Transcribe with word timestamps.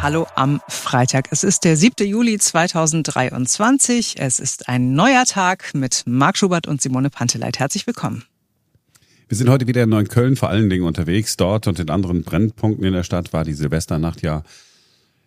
Hallo 0.00 0.28
am 0.36 0.60
Freitag. 0.68 1.26
Es 1.32 1.42
ist 1.42 1.64
der 1.64 1.76
7. 1.76 2.06
Juli 2.06 2.38
2023. 2.38 4.14
Es 4.18 4.38
ist 4.38 4.68
ein 4.68 4.94
neuer 4.94 5.24
Tag 5.24 5.74
mit 5.74 6.04
Marc 6.06 6.38
Schubert 6.38 6.68
und 6.68 6.80
Simone 6.80 7.10
Panteleit. 7.10 7.58
Herzlich 7.58 7.86
willkommen. 7.86 8.22
Wir 9.26 9.36
sind 9.36 9.50
heute 9.50 9.66
wieder 9.66 9.82
in 9.82 9.90
Neukölln 9.90 10.36
vor 10.36 10.50
allen 10.50 10.70
Dingen 10.70 10.84
unterwegs. 10.84 11.36
Dort 11.36 11.66
und 11.66 11.80
in 11.80 11.90
anderen 11.90 12.22
Brennpunkten 12.22 12.84
in 12.84 12.92
der 12.92 13.02
Stadt 13.02 13.32
war 13.32 13.42
die 13.42 13.54
Silvesternacht 13.54 14.22
ja 14.22 14.44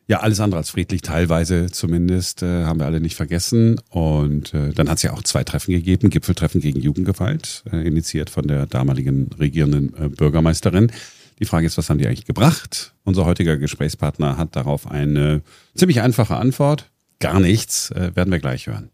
ja, 0.07 0.19
alles 0.19 0.41
andere 0.41 0.57
als 0.57 0.71
friedlich, 0.71 1.01
teilweise 1.03 1.71
zumindest, 1.71 2.43
äh, 2.43 2.65
haben 2.65 2.79
wir 2.79 2.85
alle 2.85 2.99
nicht 2.99 3.15
vergessen. 3.15 3.79
Und 3.89 4.53
äh, 4.53 4.73
dann 4.73 4.89
hat 4.89 4.97
es 4.97 5.03
ja 5.03 5.13
auch 5.13 5.23
zwei 5.23 5.45
Treffen 5.45 5.71
gegeben, 5.71 6.09
Gipfeltreffen 6.09 6.59
gegen 6.59 6.81
Jugendgewalt, 6.81 7.63
äh, 7.71 7.87
initiiert 7.87 8.29
von 8.29 8.45
der 8.45 8.65
damaligen 8.65 9.29
regierenden 9.39 9.93
äh, 9.95 10.09
Bürgermeisterin. 10.09 10.91
Die 11.41 11.47
Frage 11.47 11.65
ist, 11.65 11.75
was 11.75 11.89
haben 11.89 11.97
die 11.97 12.05
eigentlich 12.05 12.25
gebracht? 12.25 12.93
Unser 13.03 13.25
heutiger 13.25 13.57
Gesprächspartner 13.57 14.37
hat 14.37 14.55
darauf 14.55 14.89
eine 14.89 15.41
ziemlich 15.73 16.01
einfache 16.01 16.35
Antwort. 16.35 16.91
Gar 17.19 17.39
nichts, 17.39 17.89
äh, 17.91 18.15
werden 18.15 18.31
wir 18.31 18.37
gleich 18.37 18.67
hören. 18.67 18.91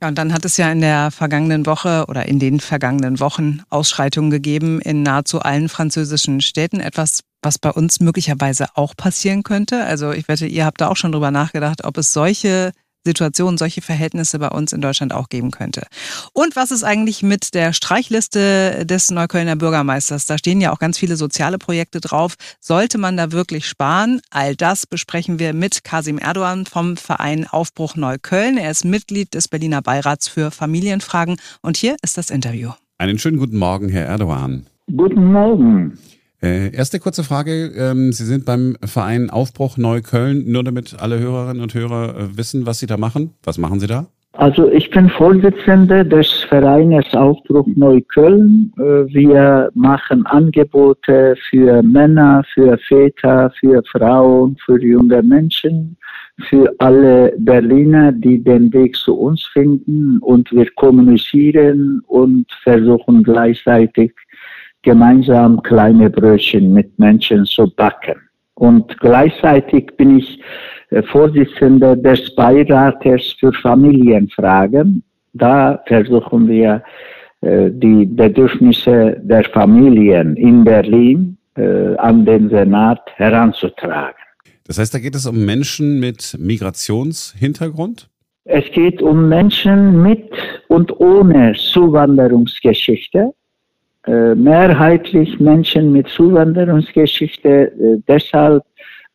Ja, 0.00 0.08
und 0.08 0.16
dann 0.16 0.32
hat 0.32 0.46
es 0.46 0.56
ja 0.56 0.72
in 0.72 0.80
der 0.80 1.10
vergangenen 1.10 1.66
Woche 1.66 2.06
oder 2.08 2.26
in 2.26 2.38
den 2.38 2.60
vergangenen 2.60 3.20
Wochen 3.20 3.60
Ausschreitungen 3.68 4.30
gegeben 4.30 4.80
in 4.80 5.02
nahezu 5.02 5.40
allen 5.40 5.68
französischen 5.68 6.40
Städten. 6.40 6.80
Etwas, 6.80 7.20
was 7.42 7.58
bei 7.58 7.70
uns 7.70 8.00
möglicherweise 8.00 8.66
auch 8.76 8.96
passieren 8.96 9.42
könnte. 9.42 9.84
Also 9.84 10.12
ich 10.12 10.26
wette, 10.26 10.46
ihr 10.46 10.64
habt 10.64 10.80
da 10.80 10.88
auch 10.88 10.96
schon 10.96 11.12
drüber 11.12 11.30
nachgedacht, 11.30 11.84
ob 11.84 11.98
es 11.98 12.14
solche 12.14 12.72
Situationen, 13.06 13.56
solche 13.56 13.80
Verhältnisse 13.80 14.38
bei 14.38 14.48
uns 14.48 14.72
in 14.72 14.80
Deutschland 14.80 15.14
auch 15.14 15.28
geben 15.28 15.50
könnte. 15.50 15.86
Und 16.32 16.56
was 16.56 16.70
ist 16.70 16.84
eigentlich 16.84 17.22
mit 17.22 17.54
der 17.54 17.72
Streichliste 17.72 18.84
des 18.84 19.10
Neuköllner 19.10 19.56
Bürgermeisters? 19.56 20.26
Da 20.26 20.36
stehen 20.36 20.60
ja 20.60 20.72
auch 20.72 20.78
ganz 20.78 20.98
viele 20.98 21.16
soziale 21.16 21.58
Projekte 21.58 22.00
drauf. 22.00 22.34
Sollte 22.60 22.98
man 22.98 23.16
da 23.16 23.32
wirklich 23.32 23.66
sparen? 23.66 24.20
All 24.30 24.54
das 24.54 24.86
besprechen 24.86 25.38
wir 25.38 25.54
mit 25.54 25.84
Kasim 25.84 26.18
Erdogan 26.18 26.66
vom 26.66 26.96
Verein 26.96 27.46
Aufbruch 27.46 27.96
Neukölln. 27.96 28.58
Er 28.58 28.70
ist 28.70 28.84
Mitglied 28.84 29.32
des 29.34 29.48
Berliner 29.48 29.80
Beirats 29.80 30.28
für 30.28 30.50
Familienfragen. 30.50 31.36
Und 31.62 31.76
hier 31.76 31.96
ist 32.02 32.18
das 32.18 32.30
Interview. 32.30 32.72
Einen 32.98 33.18
schönen 33.18 33.38
guten 33.38 33.56
Morgen, 33.56 33.88
Herr 33.88 34.06
Erdogan. 34.06 34.66
Guten 34.94 35.32
Morgen. 35.32 35.98
Äh, 36.46 36.70
erste 36.72 37.00
kurze 37.00 37.24
Frage. 37.24 37.72
Ähm, 37.76 38.12
Sie 38.12 38.24
sind 38.24 38.44
beim 38.44 38.76
Verein 38.84 39.30
Aufbruch 39.30 39.76
Neukölln, 39.76 40.44
nur 40.50 40.62
damit 40.62 40.96
alle 41.00 41.18
Hörerinnen 41.18 41.60
und 41.60 41.74
Hörer 41.74 42.16
äh, 42.16 42.38
wissen, 42.38 42.66
was 42.66 42.78
Sie 42.78 42.86
da 42.86 42.96
machen. 42.96 43.34
Was 43.42 43.58
machen 43.58 43.80
Sie 43.80 43.88
da? 43.88 44.06
Also 44.34 44.70
ich 44.70 44.90
bin 44.90 45.08
Vorsitzender 45.08 46.04
des 46.04 46.30
Vereines 46.48 47.06
Aufbruch 47.14 47.66
Neukölln. 47.74 48.72
Äh, 48.76 49.12
wir 49.12 49.70
machen 49.74 50.24
Angebote 50.26 51.34
für 51.50 51.82
Männer, 51.82 52.44
für 52.54 52.78
Väter, 52.78 53.50
für 53.58 53.82
Frauen, 53.90 54.56
für 54.64 54.80
junge 54.80 55.22
Menschen, 55.24 55.96
für 56.48 56.72
alle 56.78 57.34
Berliner, 57.38 58.12
die 58.12 58.44
den 58.44 58.72
Weg 58.72 58.94
zu 58.94 59.14
uns 59.14 59.44
finden 59.46 60.18
und 60.18 60.52
wir 60.52 60.70
kommunizieren 60.76 62.02
und 62.06 62.46
versuchen 62.62 63.24
gleichzeitig 63.24 64.12
gemeinsam 64.86 65.60
kleine 65.62 66.08
Brötchen 66.08 66.72
mit 66.72 66.96
Menschen 66.98 67.44
zu 67.44 67.68
backen. 67.74 68.18
Und 68.54 68.96
gleichzeitig 69.00 69.84
bin 69.98 70.18
ich 70.18 70.40
äh, 70.90 71.02
Vorsitzender 71.02 71.96
des 71.96 72.34
Beirates 72.36 73.34
für 73.38 73.52
Familienfragen. 73.52 75.02
Da 75.32 75.82
versuchen 75.86 76.48
wir, 76.48 76.82
äh, 77.40 77.70
die 77.70 78.06
Bedürfnisse 78.06 79.20
der 79.22 79.44
Familien 79.44 80.36
in 80.36 80.62
Berlin 80.62 81.36
äh, 81.56 81.96
an 81.96 82.24
den 82.24 82.48
Senat 82.48 83.02
heranzutragen. 83.16 84.22
Das 84.68 84.78
heißt, 84.78 84.94
da 84.94 85.00
geht 85.00 85.16
es 85.16 85.26
um 85.26 85.44
Menschen 85.44 85.98
mit 85.98 86.36
Migrationshintergrund? 86.38 88.08
Es 88.44 88.64
geht 88.72 89.02
um 89.02 89.28
Menschen 89.28 90.02
mit 90.02 90.30
und 90.68 91.00
ohne 91.00 91.54
Zuwanderungsgeschichte. 91.54 93.32
Äh, 94.06 94.36
mehrheitlich 94.36 95.40
Menschen 95.40 95.90
mit 95.92 96.06
Zuwanderungsgeschichte, 96.08 97.72
äh, 97.72 97.98
deshalb, 98.06 98.62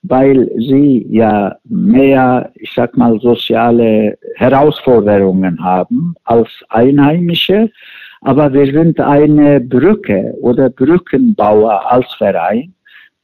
weil 0.03 0.51
sie 0.57 1.05
ja 1.09 1.55
mehr, 1.63 2.51
ich 2.55 2.73
sag 2.75 2.97
mal, 2.97 3.17
soziale 3.21 4.17
Herausforderungen 4.35 5.63
haben 5.63 6.13
als 6.25 6.49
Einheimische. 6.67 7.71
Aber 8.19 8.51
wir 8.51 8.65
sind 8.65 8.99
eine 8.99 9.61
Brücke 9.61 10.35
oder 10.41 10.69
Brückenbauer 10.69 11.89
als 11.89 12.13
Verein. 12.15 12.73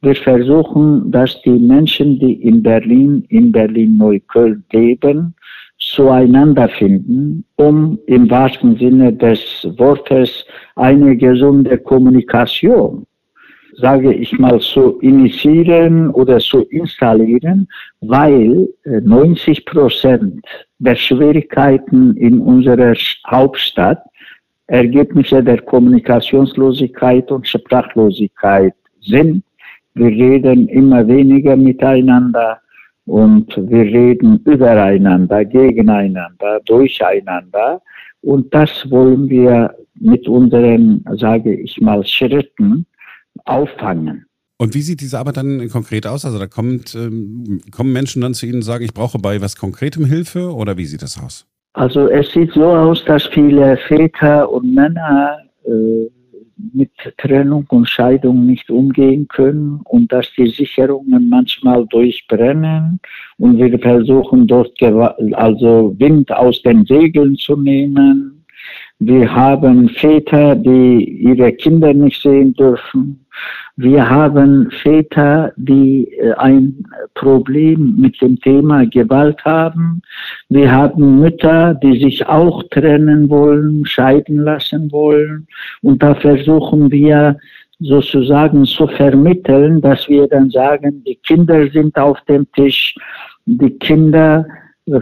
Wir 0.02 0.16
versuchen, 0.16 1.12
dass 1.12 1.42
die 1.42 1.60
Menschen, 1.60 2.18
die 2.20 2.34
in 2.44 2.64
Berlin, 2.64 3.26
in 3.28 3.52
Berlin-Neukölln 3.52 4.64
leben, 4.72 5.36
zueinander 5.80 6.70
finden, 6.70 7.46
um 7.56 8.00
im 8.08 8.30
wahrsten 8.30 8.78
Sinne 8.78 9.14
des 9.14 9.68
Wortes 9.78 10.46
eine 10.76 11.16
gesunde 11.16 11.78
Kommunikation, 11.78 13.06
sage 13.78 14.14
ich 14.14 14.38
mal, 14.40 14.60
zu 14.60 15.00
initiieren 15.00 16.10
oder 16.12 16.40
zu 16.40 16.62
installieren, 16.64 17.68
weil 18.02 18.68
90 18.86 19.58
äh, 19.58 19.62
Prozent 19.62 20.46
der 20.80 20.96
Schwierigkeiten 20.96 22.16
in 22.18 22.40
unserer 22.40 22.96
Hauptstadt 23.28 24.02
Ergebnisse 24.68 25.42
der 25.42 25.62
Kommunikationslosigkeit 25.62 27.32
und 27.32 27.48
Sprachlosigkeit 27.48 28.74
sind. 29.02 29.44
Wir 29.94 30.10
reden 30.10 30.68
immer 30.68 31.08
weniger 31.08 31.56
miteinander 31.56 32.60
und 33.08 33.48
wir 33.56 33.84
reden 33.84 34.40
übereinander, 34.46 35.44
gegeneinander, 35.46 36.60
durcheinander. 36.66 37.82
Und 38.22 38.54
das 38.54 38.70
wollen 38.92 39.30
wir 39.30 39.74
mit 39.96 40.28
unseren, 40.28 41.04
sage 41.14 41.56
ich 41.56 41.80
mal, 41.80 42.06
Schritten 42.06 42.86
auffangen. 43.46 44.26
Und 44.60 44.74
wie 44.74 44.82
sieht 44.82 45.02
diese 45.02 45.20
Arbeit 45.20 45.38
dann 45.38 45.70
konkret 45.70 46.06
aus? 46.06 46.26
Also 46.26 46.38
da 46.38 46.48
kommt, 46.48 46.96
ähm, 46.96 47.62
kommen 47.72 47.94
Menschen 47.94 48.22
dann 48.22 48.34
zu 48.34 48.46
Ihnen 48.46 48.56
und 48.56 48.62
sagen, 48.64 48.84
ich 48.84 48.94
brauche 48.94 49.20
bei 49.20 49.40
was 49.40 49.56
Konkretem 49.56 50.04
Hilfe 50.04 50.54
oder 50.54 50.78
wie 50.78 50.86
sieht 50.86 51.02
das 51.02 51.18
aus? 51.24 51.46
Also 51.74 52.08
es 52.10 52.32
sieht 52.32 52.52
so 52.54 52.66
aus, 52.66 53.06
dass 53.06 53.24
viele 53.28 53.78
Väter 53.88 54.52
und 54.52 54.74
Männer 54.74 55.38
äh, 55.64 56.10
mit 56.74 56.92
Trennung 57.18 57.66
und 57.70 57.90
Scheidung 57.90 58.46
nicht 58.46 58.70
umgehen 58.70 59.28
können 59.28 59.82
und 59.86 60.12
dass 60.12 60.32
die 60.38 60.50
Sicherungen 60.50 61.30
manchmal 61.30 61.86
durchbrennen 61.88 63.00
und 63.38 63.58
wir 63.58 63.78
versuchen 63.80 64.48
dort 64.48 64.82
also 65.34 65.96
Wind 65.98 66.32
aus 66.32 66.62
den 66.64 66.86
Segeln 66.86 67.36
zu 67.36 67.56
nehmen 67.56 68.38
wir 69.00 69.32
haben 69.32 69.90
Väter, 69.90 70.56
die 70.56 71.04
ihre 71.22 71.54
Kinder 71.54 71.94
nicht 71.94 72.22
sehen 72.22 72.54
dürfen. 72.54 73.26
Wir 73.80 74.10
haben 74.10 74.72
Väter, 74.72 75.54
die 75.56 76.12
äh, 76.14 76.34
ein 76.34 76.84
Problem 77.14 77.96
mit 77.96 78.20
dem 78.20 78.40
Thema 78.40 78.88
Gewalt 78.88 79.46
haben. 79.46 80.02
Wir 80.50 80.72
haben 80.72 81.20
Mütter, 81.20 81.76
die 81.76 82.00
sich 82.00 82.26
auch 82.26 82.64
trennen 82.72 83.30
wollen, 83.30 83.86
scheiden 83.86 84.38
lassen 84.38 84.92
wollen. 84.92 85.48
Und 85.84 86.02
da 86.02 86.16
versuchen 86.16 86.92
wir 86.92 87.38
sozusagen 87.80 88.66
zu 88.66 88.88
vermitteln, 88.88 89.80
dass 89.80 90.10
wir 90.10 90.28
dann 90.28 90.50
sagen, 90.50 91.04
die 91.06 91.20
Kinder 91.28 91.70
sind 91.70 91.96
auf 92.00 92.20
dem 92.22 92.52
Tisch, 92.54 92.96
die 93.46 93.78
Kinder 93.78 94.48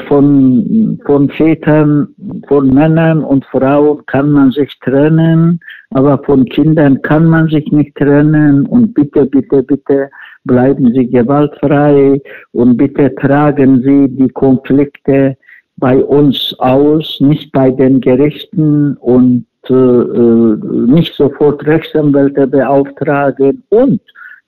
von, 0.07 1.00
von 1.06 1.29
Vätern, 1.29 2.07
von 2.47 2.73
Männern 2.73 3.23
und 3.23 3.46
Frauen 3.46 4.06
kann 4.07 4.31
man 4.31 4.51
sich 4.51 4.78
trennen, 4.79 5.59
aber 5.91 6.18
von 6.23 6.46
Kindern 6.46 7.01
kann 7.03 7.25
man 7.25 7.47
sich 7.50 7.72
nicht 7.72 7.96
trennen. 7.96 8.66
Und 8.66 8.93
bitte, 8.93 9.26
bitte, 9.26 9.61
bitte 9.64 10.09
bleiben 10.46 10.91
Sie 10.93 11.08
gewaltfrei 11.08 12.20
und 12.53 12.78
bitte 12.78 13.14
tragen 13.16 13.82
Sie 13.84 14.09
die 14.09 14.29
Konflikte 14.29 15.37
bei 15.78 15.97
uns 16.03 16.55
aus, 16.59 17.20
nicht 17.20 17.52
bei 17.52 17.70
den 17.70 18.02
Gerichten 18.02 18.97
und 18.97 19.46
äh, 19.70 19.73
äh 19.73 20.58
nicht 20.88 21.14
sofort 21.16 21.66
Rechtsanwälte 21.66 22.47
beauftragen. 22.47 23.64
Und 23.70 24.02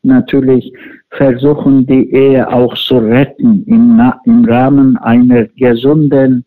natürlich 0.07 0.73
versuchen, 1.11 1.85
die 1.85 2.11
Ehe 2.11 2.47
auch 2.51 2.73
zu 2.75 2.97
retten 2.97 3.63
im, 3.65 4.01
im 4.25 4.45
Rahmen 4.45 4.97
einer 4.97 5.45
gesunden 5.57 6.45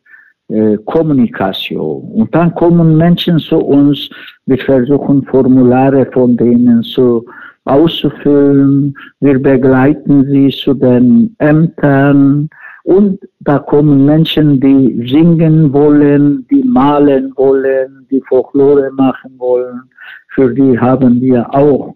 äh, 0.48 0.76
Kommunikation. 0.84 2.10
Und 2.12 2.34
dann 2.34 2.54
kommen 2.54 2.96
Menschen 2.96 3.38
zu 3.38 3.58
uns, 3.58 4.10
wir 4.46 4.58
versuchen 4.58 5.24
Formulare 5.24 6.06
von 6.12 6.36
denen 6.36 6.82
zu 6.82 7.24
auszufüllen, 7.64 8.94
wir 9.20 9.38
begleiten 9.40 10.24
sie 10.26 10.48
zu 10.48 10.74
den 10.74 11.36
Ämtern 11.38 12.48
und 12.84 13.20
da 13.40 13.58
kommen 13.58 14.04
Menschen, 14.04 14.60
die 14.60 15.06
singen 15.08 15.72
wollen, 15.72 16.46
die 16.50 16.64
malen 16.64 17.32
wollen, 17.36 18.06
die 18.10 18.22
Folklore 18.28 18.90
machen 18.92 19.32
wollen. 19.38 19.82
Für 20.28 20.52
die 20.52 20.78
haben 20.78 21.20
wir 21.20 21.52
auch 21.54 21.94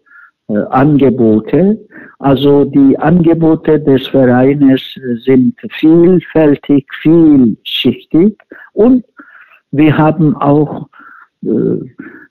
äh, 0.48 0.58
Angebote. 0.70 1.78
Also 2.18 2.64
die 2.64 2.98
Angebote 2.98 3.80
des 3.80 4.06
Vereines 4.08 4.82
sind 5.24 5.54
vielfältig, 5.70 6.86
vielschichtig 7.02 8.36
und 8.72 9.04
wir 9.72 9.96
haben 9.96 10.36
auch 10.36 10.88
äh, 11.42 11.80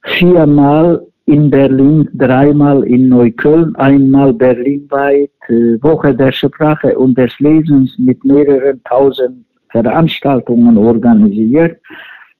viermal 0.04 1.06
in 1.26 1.50
Berlin, 1.50 2.10
dreimal 2.14 2.84
in 2.84 3.10
Neukölln, 3.10 3.76
einmal 3.76 4.34
berlinweit 4.34 5.32
äh, 5.48 5.82
Woche 5.82 6.14
der 6.14 6.32
Sprache 6.32 6.98
und 6.98 7.18
des 7.18 7.38
Lesens 7.40 7.98
mit 7.98 8.24
mehreren 8.24 8.82
tausend 8.84 9.46
Veranstaltungen 9.70 10.78
organisiert, 10.78 11.80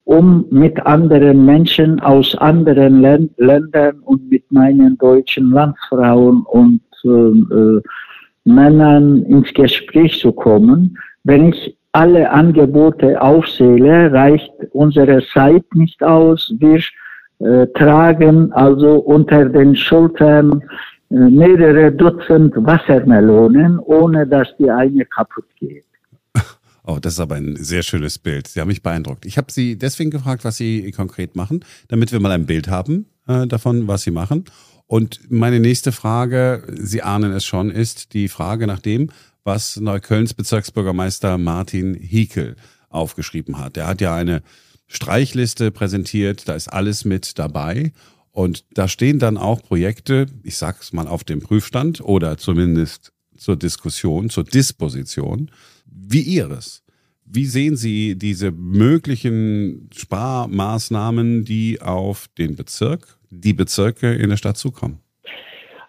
um 0.04 0.46
mit 0.50 0.84
anderen 0.84 1.44
Menschen 1.44 1.98
aus 2.00 2.36
anderen 2.36 3.00
Län 3.00 3.30
Ländern 3.38 4.00
und 4.00 4.30
mit 4.30 4.44
meinen 4.50 4.98
deutschen 4.98 5.50
Landsfrauen 5.50 6.42
und 6.42 6.80
äh, 7.04 7.08
äh, 7.08 7.82
Männern 8.44 9.22
ins 9.24 9.52
Gespräch 9.54 10.20
zu 10.20 10.32
kommen. 10.32 10.98
Wenn 11.24 11.48
ich 11.48 11.76
alle 11.92 12.30
Angebote 12.30 13.20
aufzähle, 13.20 14.12
reicht 14.12 14.52
unsere 14.72 15.24
Zeit 15.32 15.64
nicht 15.74 16.02
aus. 16.02 16.52
Wir 16.58 16.80
äh, 17.38 17.66
tragen 17.68 18.52
also 18.52 18.96
unter 18.96 19.46
den 19.46 19.74
Schultern 19.74 20.62
äh, 21.10 21.14
mehrere 21.14 21.92
Dutzend 21.92 22.54
Wassermelonen, 22.56 23.78
ohne 23.78 24.26
dass 24.26 24.54
die 24.58 24.70
eine 24.70 25.04
kaputt 25.06 25.46
geht. 25.58 25.83
Oh, 26.86 26.98
das 27.00 27.14
ist 27.14 27.20
aber 27.20 27.36
ein 27.36 27.56
sehr 27.56 27.82
schönes 27.82 28.18
Bild. 28.18 28.46
Sie 28.46 28.60
haben 28.60 28.68
mich 28.68 28.82
beeindruckt. 28.82 29.24
Ich 29.24 29.38
habe 29.38 29.50
Sie 29.50 29.78
deswegen 29.78 30.10
gefragt, 30.10 30.44
was 30.44 30.58
Sie 30.58 30.90
konkret 30.92 31.34
machen, 31.34 31.64
damit 31.88 32.12
wir 32.12 32.20
mal 32.20 32.30
ein 32.30 32.44
Bild 32.44 32.68
haben 32.68 33.06
äh, 33.26 33.46
davon, 33.46 33.88
was 33.88 34.02
Sie 34.02 34.10
machen. 34.10 34.44
Und 34.86 35.20
meine 35.30 35.60
nächste 35.60 35.92
Frage, 35.92 36.62
Sie 36.78 37.02
ahnen 37.02 37.32
es 37.32 37.46
schon, 37.46 37.70
ist 37.70 38.12
die 38.12 38.28
Frage 38.28 38.66
nach 38.66 38.80
dem, 38.80 39.10
was 39.44 39.76
Neuköllns 39.80 40.34
Bezirksbürgermeister 40.34 41.38
Martin 41.38 41.94
Hiekel 41.94 42.56
aufgeschrieben 42.90 43.58
hat. 43.58 43.78
Er 43.78 43.86
hat 43.86 44.02
ja 44.02 44.14
eine 44.14 44.42
Streichliste 44.86 45.70
präsentiert, 45.70 46.48
da 46.48 46.54
ist 46.54 46.68
alles 46.68 47.06
mit 47.06 47.38
dabei. 47.38 47.92
Und 48.30 48.66
da 48.74 48.88
stehen 48.88 49.18
dann 49.18 49.38
auch 49.38 49.62
Projekte, 49.62 50.26
ich 50.42 50.58
sag's 50.58 50.92
mal 50.92 51.08
auf 51.08 51.24
dem 51.24 51.40
Prüfstand 51.40 52.02
oder 52.02 52.36
zumindest 52.36 53.12
zur 53.36 53.56
Diskussion, 53.56 54.28
zur 54.28 54.44
Disposition, 54.44 55.50
wie 56.08 56.22
Ihres. 56.22 56.82
Wie 57.26 57.46
sehen 57.46 57.76
Sie 57.76 58.16
diese 58.16 58.50
möglichen 58.52 59.88
Sparmaßnahmen, 59.94 61.44
die 61.44 61.80
auf 61.80 62.26
den 62.38 62.54
Bezirk, 62.54 63.16
die 63.30 63.54
Bezirke 63.54 64.12
in 64.12 64.30
der 64.30 64.36
Stadt 64.36 64.56
zukommen? 64.56 64.98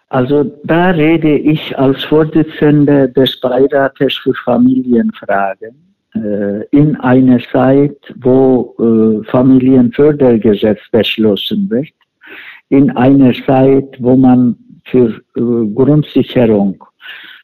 Also 0.08 0.44
da 0.64 0.90
rede 0.90 1.36
ich 1.36 1.76
als 1.78 2.04
Vorsitzender 2.04 3.08
des 3.08 3.40
Beirates 3.40 4.14
für 4.14 4.34
Familienfragen 4.44 5.74
äh, 6.14 6.64
in 6.70 6.96
einer 6.96 7.40
Zeit, 7.52 7.96
wo 8.16 8.74
äh, 8.78 9.24
Familienfördergesetz 9.28 10.78
beschlossen 10.92 11.68
wird, 11.68 11.92
in 12.68 12.90
einer 12.96 13.34
Zeit, 13.44 13.96
wo 13.98 14.16
man 14.16 14.56
für 14.84 15.08
äh, 15.08 15.40
Grundsicherung, 15.74 16.82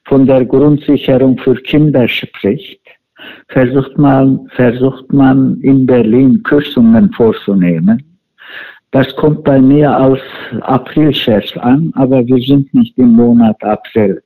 von 0.04 0.26
der 0.26 0.44
Grundsicherung 0.44 1.38
für 1.38 1.54
Kinder 1.54 2.08
spricht, 2.08 2.80
versucht 3.48 3.96
man, 3.98 4.48
versucht 4.54 5.12
man 5.12 5.60
in 5.60 5.86
Berlin 5.86 6.42
Kürzungen 6.42 7.12
vorzunehmen. 7.12 8.02
Das 8.90 9.14
kommt 9.16 9.44
bei 9.44 9.60
mir 9.60 9.90
als 9.90 10.20
Aprilscherz 10.60 11.56
an, 11.56 11.92
aber 11.94 12.26
wir 12.26 12.42
sind 12.42 12.72
nicht 12.74 12.96
im 12.98 13.12
Monat 13.12 13.62
April. 13.64 14.22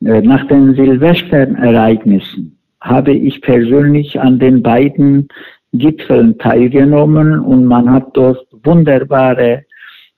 Nach 0.00 0.46
den 0.46 0.74
Silvesterereignissen 0.74 2.56
habe 2.80 3.12
ich 3.12 3.40
persönlich 3.40 4.20
an 4.20 4.38
den 4.38 4.62
beiden 4.62 5.26
Gipfeln 5.72 6.38
teilgenommen 6.38 7.40
und 7.40 7.64
man 7.64 7.90
hat 7.90 8.16
dort 8.16 8.46
wunderbare 8.62 9.65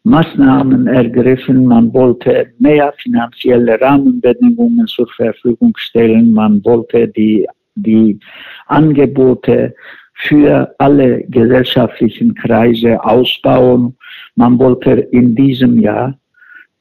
Maßnahmen 0.08 0.86
ergriffen. 0.86 1.66
Man 1.66 1.92
wollte 1.92 2.50
mehr 2.58 2.92
finanzielle 2.96 3.80
Rahmenbedingungen 3.80 4.86
zur 4.86 5.06
Verfügung 5.08 5.74
stellen. 5.76 6.32
Man 6.32 6.64
wollte 6.64 7.08
die, 7.08 7.46
die 7.74 8.18
Angebote 8.66 9.74
für 10.14 10.74
alle 10.78 11.24
gesellschaftlichen 11.24 12.34
Kreise 12.34 13.02
ausbauen. 13.04 13.96
Man 14.34 14.58
wollte 14.58 14.92
in 14.92 15.34
diesem 15.34 15.78
Jahr 15.78 16.18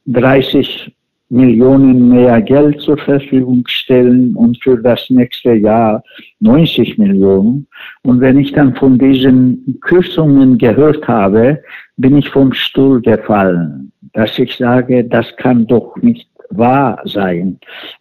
30 0.06 0.96
Millionen 1.30 2.10
mehr 2.10 2.42
Geld 2.42 2.80
zur 2.82 2.98
Verfügung 2.98 3.64
stellen 3.68 4.34
und 4.36 4.62
für 4.64 4.78
das 4.78 5.10
nächste 5.10 5.54
Jahr 5.54 6.04
90 6.40 6.98
Millionen. 6.98 7.68
Und 8.04 8.22
wenn 8.22 8.40
ich 8.40 8.54
dann 8.54 8.76
von 8.76 8.98
diesen 8.98 9.78
Kürzungen 9.82 10.58
gehört 10.58 11.06
habe, 11.08 11.62
bin 11.98 12.18
ich 12.18 12.30
vom 12.30 12.54
Stuhl 12.54 13.02
gefallen, 13.02 13.92
dass 14.14 14.40
ich 14.40 14.56
sage, 14.56 15.04
das 15.04 15.36
kann 15.36 15.68
doch 15.68 15.98
nicht 15.98 16.30
wahr 16.50 17.02
sein. 17.04 17.60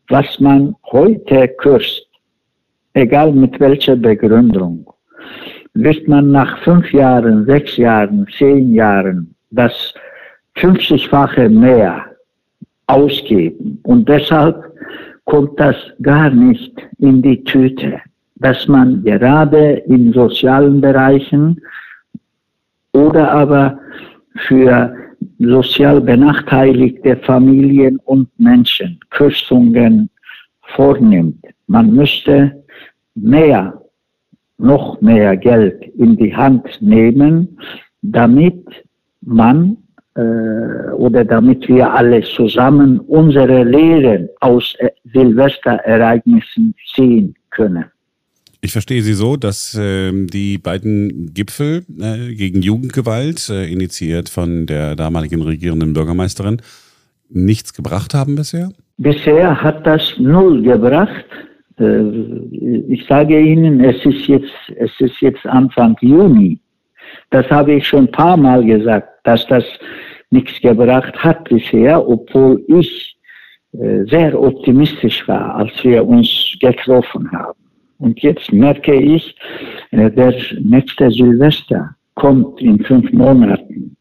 Was 0.09 0.39
man 0.39 0.77
heute 0.93 1.49
kürzt, 1.49 2.07
egal 2.95 3.33
mit 3.33 3.59
welcher 3.59 3.97
Begründung, 3.97 4.87
wird 5.75 6.07
man 6.07 6.31
nach 6.31 6.59
fünf 6.63 6.93
Jahren, 6.93 7.45
sechs 7.45 7.77
Jahren, 7.77 8.27
zehn 8.39 8.73
Jahren 8.73 9.35
das 9.51 9.95
50-fache 10.57 11.49
mehr 11.49 12.16
ausgeben. 12.87 13.81
Und 13.83 14.09
deshalb 14.09 14.65
kommt 15.25 15.59
das 15.59 15.77
gar 16.03 16.31
nicht 16.31 16.73
in 16.99 17.23
die 17.23 17.43
Tüte, 17.45 18.01
dass 18.37 18.67
man 18.69 19.03
gerade 19.03 19.83
in 19.87 20.13
sozialen 20.13 20.81
Bereichen 20.81 21.61
oder 22.93 23.31
aber 23.33 23.79
für 24.47 24.95
sozial 25.39 26.01
benachteiligte 26.01 27.17
Familien 27.17 27.99
und 28.05 28.29
Menschen 28.39 28.99
Kürzungen 29.11 30.09
vornimmt. 30.75 31.45
Man 31.67 31.93
müsste 31.93 32.65
mehr, 33.15 33.81
noch 34.59 35.01
mehr 35.01 35.37
Geld 35.37 35.85
in 35.97 36.17
die 36.17 36.35
Hand 36.35 36.81
nehmen, 36.81 37.59
damit 38.03 38.65
man 39.23 39.77
oder 40.17 41.25
damit 41.25 41.69
wir 41.69 41.93
alle 41.93 42.23
zusammen 42.23 43.01
unsere 43.01 43.65
Lehren 43.65 44.29
aus 44.41 44.75
äh, 44.79 44.91
Silvesterereignissen 45.13 46.75
ziehen 46.95 47.35
können. 47.51 47.85
Ich 48.63 48.73
verstehe 48.73 49.03
Sie 49.03 49.13
so, 49.13 49.37
dass 49.37 49.77
äh, 49.77 50.11
die 50.13 50.59
beiden 50.59 51.33
Gipfel 51.35 51.85
äh, 52.01 52.35
gegen 52.35 52.63
Jugendgewalt, 52.63 53.49
äh, 53.51 53.71
initiiert 53.71 54.29
von 54.29 54.67
der 54.67 54.97
damaligen 54.97 55.43
regierenden 55.43 55.93
Bürgermeisterin, 55.93 56.63
nichts 57.29 57.75
gebracht 57.75 58.15
haben 58.15 58.35
bisher? 58.35 58.71
Bisher 58.99 59.63
hat 59.63 59.87
das 59.87 60.15
null 60.19 60.63
gebracht. 60.63 61.27
Äh, 61.79 62.01
ich 62.89 63.05
sage 63.07 63.39
Ihnen, 63.39 63.81
es 63.85 64.05
ist 64.05 64.27
jetzt, 64.27 64.53
es 64.77 64.91
ist 64.99 65.21
jetzt 65.21 65.47
Anfang 65.47 65.97
Juni. 66.01 66.59
Das 67.31 67.49
habe 67.51 67.75
ich 67.75 67.87
schon 67.87 68.05
ein 68.05 68.11
paar 68.13 68.37
Mal 68.37 68.65
gesagt, 68.65 69.09
dass 69.25 69.47
das 69.49 69.65
nichts 70.37 70.61
gebracht 70.61 71.15
hat 71.25 71.45
bisher, 71.49 71.95
obwohl 72.15 72.63
ich 72.69 73.17
äh, 73.73 74.05
sehr 74.05 74.31
optimistisch 74.49 75.27
war, 75.29 75.57
als 75.57 75.73
wir 75.83 76.07
uns 76.07 76.29
getroffen 76.61 77.31
haben. 77.33 77.61
Und 77.99 78.21
jetzt 78.21 78.53
merke 78.53 78.95
ich, 78.95 79.25
äh, 79.91 80.11
der 80.11 80.35
nächste 80.61 81.11
Silvester 81.11 81.95
kommt 82.15 82.61
in 82.61 82.77
fünf 82.85 83.13
Monaten. 83.13 83.97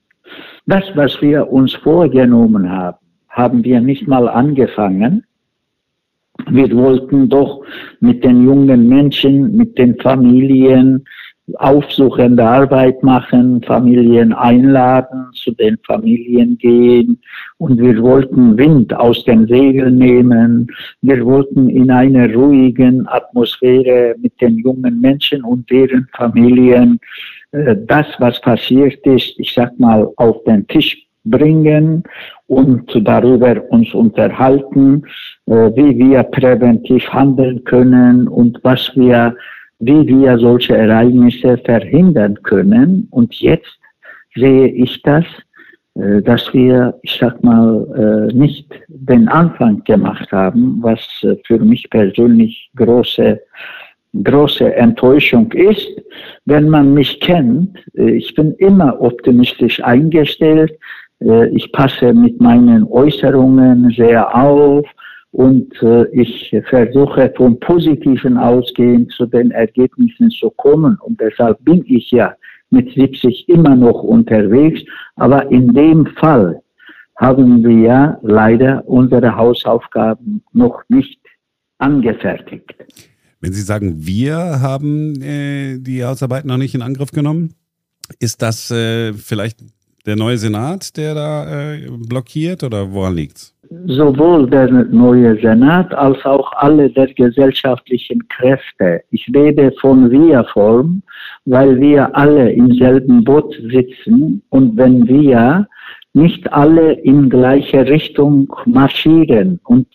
Das, 0.66 0.84
was 0.96 1.22
wir 1.22 1.40
uns 1.52 1.74
vorgenommen 1.74 2.70
haben, 2.70 2.98
haben 3.30 3.64
wir 3.64 3.80
nicht 3.82 4.08
mal 4.08 4.28
angefangen. 4.30 5.24
Wir 6.50 6.70
wollten 6.76 7.30
doch 7.30 7.64
mit 8.00 8.24
den 8.24 8.46
jungen 8.46 8.88
Menschen, 8.88 9.56
mit 9.56 9.78
den 9.78 9.96
Familien, 10.00 11.06
aufsuchende 11.58 12.44
Arbeit 12.44 13.04
machen, 13.04 13.62
Familien 13.62 14.34
einladen, 14.34 15.28
zu 15.34 15.52
den 15.52 15.78
Familien 15.86 16.58
gehen 16.58 17.20
und 17.58 17.80
wir 17.80 18.02
wollten 18.02 18.58
Wind 18.58 18.94
aus 18.96 19.24
den 19.26 19.46
Segeln 19.48 19.98
nehmen. 19.98 20.68
Wir 21.02 21.24
wollten 21.24 21.70
in 21.70 21.92
einer 21.92 22.34
ruhigen 22.34 23.08
Atmosphäre 23.08 24.16
mit 24.20 24.40
den 24.42 24.58
jungen 24.58 25.00
Menschen 25.00 25.44
und 25.44 25.70
deren 25.70 26.08
Familien 26.18 27.00
äh, 27.52 27.76
das, 27.86 28.08
was 28.18 28.42
passiert 28.42 29.06
ist, 29.06 29.40
ich 29.40 29.54
sag 29.54 29.80
mal, 29.80 30.10
auf 30.18 30.44
den 30.46 30.66
Tisch 30.68 30.98
bringen 31.26 32.04
und 32.48 32.92
darüber 33.08 33.62
uns 33.70 33.94
unterhalten, 33.94 35.04
äh, 35.48 35.54
wie 35.76 35.98
wir 35.98 36.24
präventiv 36.24 37.08
handeln 37.10 37.64
können 37.64 38.28
und 38.28 38.60
was 38.64 38.92
wir 38.96 39.36
wie 39.86 40.08
wir 40.08 40.38
solche 40.38 40.76
Ereignisse 40.76 41.58
verhindern 41.60 42.42
können. 42.44 43.08
Und 43.12 43.34
jetzt 43.36 43.80
sehe 44.36 44.68
ich 44.68 45.02
das 45.04 45.26
äh, 45.96 46.22
dass 46.22 46.54
wir, 46.54 46.94
ich 47.04 47.18
sag 47.20 47.42
mal, 47.42 48.30
äh, 48.30 48.34
nicht 48.34 48.68
den 48.88 49.30
Anfang 49.30 49.82
gemacht 49.86 50.30
haben, 50.32 50.80
was 50.82 51.00
äh, 51.24 51.36
für 51.46 51.60
mich 51.60 51.90
persönlich 51.90 52.70
große 52.76 53.42
große 54.24 54.74
Enttäuschung 54.76 55.52
ist, 55.52 55.90
wenn 56.46 56.70
man 56.70 56.94
mich 56.94 57.20
kennt. 57.20 57.78
Ich 57.96 58.34
bin 58.34 58.54
immer 58.60 59.02
optimistisch 59.02 59.84
eingestellt. 59.84 60.72
Ich 61.52 61.70
passe 61.74 62.14
mit 62.14 62.40
meinen 62.40 62.86
Äußerungen 62.86 63.92
sehr 63.92 64.34
auf 64.34 64.86
und 65.36 65.74
ich 66.14 66.56
versuche 66.70 67.34
vom 67.36 67.60
Positiven 67.60 68.38
ausgehend 68.38 69.12
zu 69.12 69.26
den 69.26 69.52
Ergebnissen 69.52 70.30
zu 70.30 70.50
kommen. 70.52 70.98
Und 71.02 71.20
deshalb 71.20 71.64
bin 71.66 71.84
ich 71.88 72.10
ja 72.12 72.34
mit 72.70 72.94
70 72.94 73.50
immer 73.50 73.76
noch 73.76 74.02
unterwegs. 74.02 74.80
Aber 75.18 75.52
in 75.52 75.74
dem 75.74 76.06
Fall 76.18 76.62
haben 77.18 77.64
wir 77.64 77.80
ja 77.80 78.20
leider 78.22 78.88
unsere 78.88 79.36
Hausaufgaben 79.36 80.42
noch 80.54 80.84
nicht 80.88 81.20
angefertigt. 81.80 82.74
Wenn 83.42 83.54
Sie 83.54 83.62
sagen, 83.62 84.06
wir 84.06 84.38
haben 84.62 85.22
äh, 85.22 85.80
die 85.80 86.04
Hausarbeit 86.04 86.46
noch 86.46 86.58
nicht 86.58 86.76
in 86.76 86.82
Angriff 86.82 87.12
genommen, 87.12 87.56
ist 88.20 88.42
das 88.42 88.72
äh, 88.72 89.14
vielleicht 89.14 89.60
der 90.06 90.16
neue 90.16 90.38
Senat, 90.38 90.96
der 90.98 91.16
da 91.16 91.74
äh, 91.74 91.90
blockiert 91.90 92.64
oder 92.64 92.92
woran 92.92 93.16
liegt's? 93.16 93.55
Sowohl 93.88 94.50
der 94.50 94.70
neue 94.70 95.40
Senat 95.42 95.94
als 95.94 96.24
auch 96.26 96.52
alle 96.54 96.90
der 96.90 97.08
gesellschaftlichen 97.14 98.28
Kräfte. 98.30 99.02
Ich 99.12 99.30
rede 99.34 99.72
von 99.82 100.10
Wir-Form, 100.10 101.02
weil 101.46 101.80
wir 101.80 102.16
alle 102.16 102.52
im 102.52 102.74
selben 102.74 103.24
Boot 103.24 103.56
sitzen 103.72 104.42
und 104.50 104.78
wenn 104.78 105.08
wir 105.08 105.68
nicht 106.14 106.52
alle 106.54 106.94
in 106.94 107.30
gleiche 107.30 107.88
Richtung 107.88 108.54
marschieren 108.66 109.60
und 109.66 109.88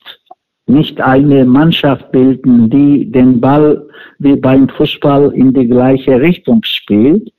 nicht 0.67 1.01
eine 1.01 1.45
Mannschaft 1.45 2.13
bilden, 2.13 2.71
die 2.71 3.11
den 3.11 3.41
Ball 3.41 3.87
wie 4.19 4.37
beim 4.37 4.69
Fußball 4.69 5.33
in 5.35 5.53
die 5.53 5.67
gleiche 5.67 6.21
Richtung 6.21 6.63
spielt, 6.63 7.33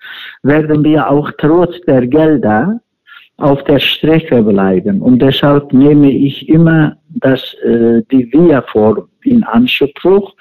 werden 0.43 0.83
wir 0.83 1.09
auch 1.09 1.31
trotz 1.37 1.79
der 1.81 2.05
Gelder 2.07 2.81
auf 3.37 3.63
der 3.63 3.79
Strecke 3.79 4.41
bleiben. 4.43 5.01
Und 5.01 5.21
deshalb 5.21 5.73
nehme 5.73 6.11
ich 6.11 6.47
immer 6.47 6.97
das, 7.09 7.53
äh, 7.63 8.01
die 8.11 8.31
Wir-Form 8.31 9.07
in 9.23 9.43
Anspruch. 9.43 10.33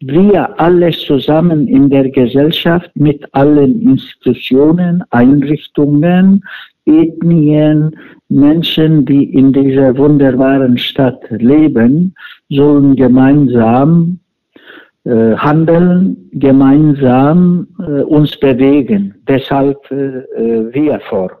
Wir 0.00 0.58
alle 0.58 0.90
zusammen 0.92 1.68
in 1.68 1.90
der 1.90 2.08
Gesellschaft 2.08 2.90
mit 2.94 3.22
allen 3.34 3.82
Institutionen, 3.82 5.04
Einrichtungen, 5.10 6.42
Ethnien, 6.86 7.94
Menschen, 8.30 9.04
die 9.04 9.24
in 9.24 9.52
dieser 9.52 9.96
wunderbaren 9.96 10.78
Stadt 10.78 11.22
leben, 11.30 12.14
sollen 12.48 12.96
gemeinsam 12.96 14.18
äh, 15.04 15.34
handeln, 15.36 16.30
gemeinsam 16.32 17.66
äh, 17.78 18.02
uns 18.02 18.38
bewegen. 18.38 19.14
Deshalb 19.28 19.78
äh, 19.90 20.18
äh 20.18 20.74
wir 20.74 21.00
vor. 21.00 21.39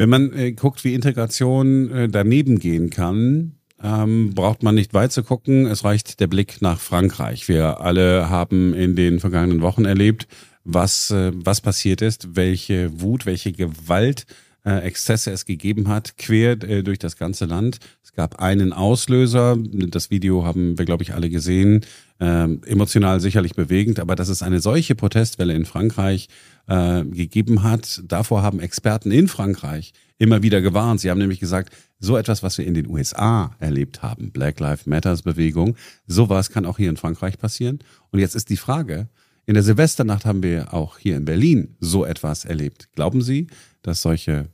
Wenn 0.00 0.08
man 0.08 0.32
äh, 0.32 0.52
guckt, 0.52 0.82
wie 0.82 0.94
Integration 0.94 1.90
äh, 1.90 2.08
daneben 2.08 2.58
gehen 2.58 2.88
kann, 2.88 3.56
ähm, 3.82 4.32
braucht 4.34 4.62
man 4.62 4.74
nicht 4.74 4.94
weit 4.94 5.12
zu 5.12 5.22
gucken. 5.22 5.66
Es 5.66 5.84
reicht 5.84 6.20
der 6.20 6.26
Blick 6.26 6.62
nach 6.62 6.80
Frankreich. 6.80 7.48
Wir 7.48 7.82
alle 7.82 8.30
haben 8.30 8.72
in 8.72 8.96
den 8.96 9.20
vergangenen 9.20 9.60
Wochen 9.60 9.84
erlebt, 9.84 10.26
was, 10.64 11.10
äh, 11.10 11.32
was 11.34 11.60
passiert 11.60 12.00
ist, 12.00 12.34
welche 12.34 12.98
Wut, 13.02 13.26
welche 13.26 13.52
Gewalt 13.52 14.24
äh, 14.64 14.80
Exzesse 14.80 15.30
es 15.30 15.44
gegeben 15.44 15.88
hat, 15.88 16.16
quer 16.16 16.62
äh, 16.62 16.82
durch 16.82 16.98
das 16.98 17.16
ganze 17.16 17.46
Land. 17.46 17.78
Es 18.02 18.12
gab 18.12 18.40
einen 18.40 18.72
Auslöser, 18.72 19.56
das 19.58 20.10
Video 20.10 20.44
haben 20.44 20.78
wir, 20.78 20.84
glaube 20.84 21.02
ich, 21.02 21.14
alle 21.14 21.30
gesehen, 21.30 21.84
ähm, 22.20 22.60
emotional 22.66 23.20
sicherlich 23.20 23.54
bewegend, 23.54 23.98
aber 23.98 24.14
dass 24.14 24.28
es 24.28 24.42
eine 24.42 24.60
solche 24.60 24.94
Protestwelle 24.94 25.54
in 25.54 25.64
Frankreich 25.64 26.28
äh, 26.66 27.04
gegeben 27.04 27.62
hat, 27.62 28.02
davor 28.06 28.42
haben 28.42 28.60
Experten 28.60 29.10
in 29.10 29.28
Frankreich 29.28 29.92
immer 30.18 30.42
wieder 30.42 30.60
gewarnt. 30.60 31.00
Sie 31.00 31.10
haben 31.10 31.18
nämlich 31.18 31.40
gesagt, 31.40 31.74
so 31.98 32.16
etwas, 32.16 32.42
was 32.42 32.58
wir 32.58 32.66
in 32.66 32.74
den 32.74 32.88
USA 32.88 33.56
erlebt 33.58 34.02
haben, 34.02 34.30
Black 34.32 34.60
Lives 34.60 34.86
Matters 34.86 35.22
Bewegung, 35.22 35.76
sowas 36.06 36.50
kann 36.50 36.66
auch 36.66 36.76
hier 36.76 36.90
in 36.90 36.98
Frankreich 36.98 37.38
passieren. 37.38 37.78
Und 38.10 38.18
jetzt 38.18 38.36
ist 38.36 38.50
die 38.50 38.58
Frage, 38.58 39.08
in 39.46 39.54
der 39.54 39.62
Silvesternacht 39.62 40.26
haben 40.26 40.42
wir 40.42 40.74
auch 40.74 40.98
hier 40.98 41.16
in 41.16 41.24
Berlin 41.24 41.76
so 41.80 42.04
etwas 42.04 42.44
erlebt. 42.44 42.88
Glauben 42.94 43.22
Sie, 43.22 43.48
dass 43.82 44.02
solche, 44.02 44.48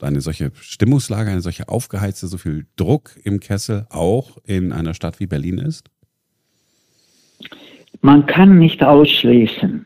eine 0.00 0.20
solche 0.20 0.52
Stimmungslage, 0.60 1.30
eine 1.30 1.40
solche 1.40 1.68
aufgeheizte, 1.68 2.26
so 2.26 2.38
viel 2.38 2.66
Druck 2.76 3.12
im 3.24 3.40
Kessel 3.40 3.86
auch 3.90 4.38
in 4.44 4.72
einer 4.72 4.94
Stadt 4.94 5.20
wie 5.20 5.26
Berlin 5.26 5.58
ist? 5.58 5.90
Man 8.00 8.26
kann 8.26 8.58
nicht 8.58 8.82
ausschließen, 8.82 9.84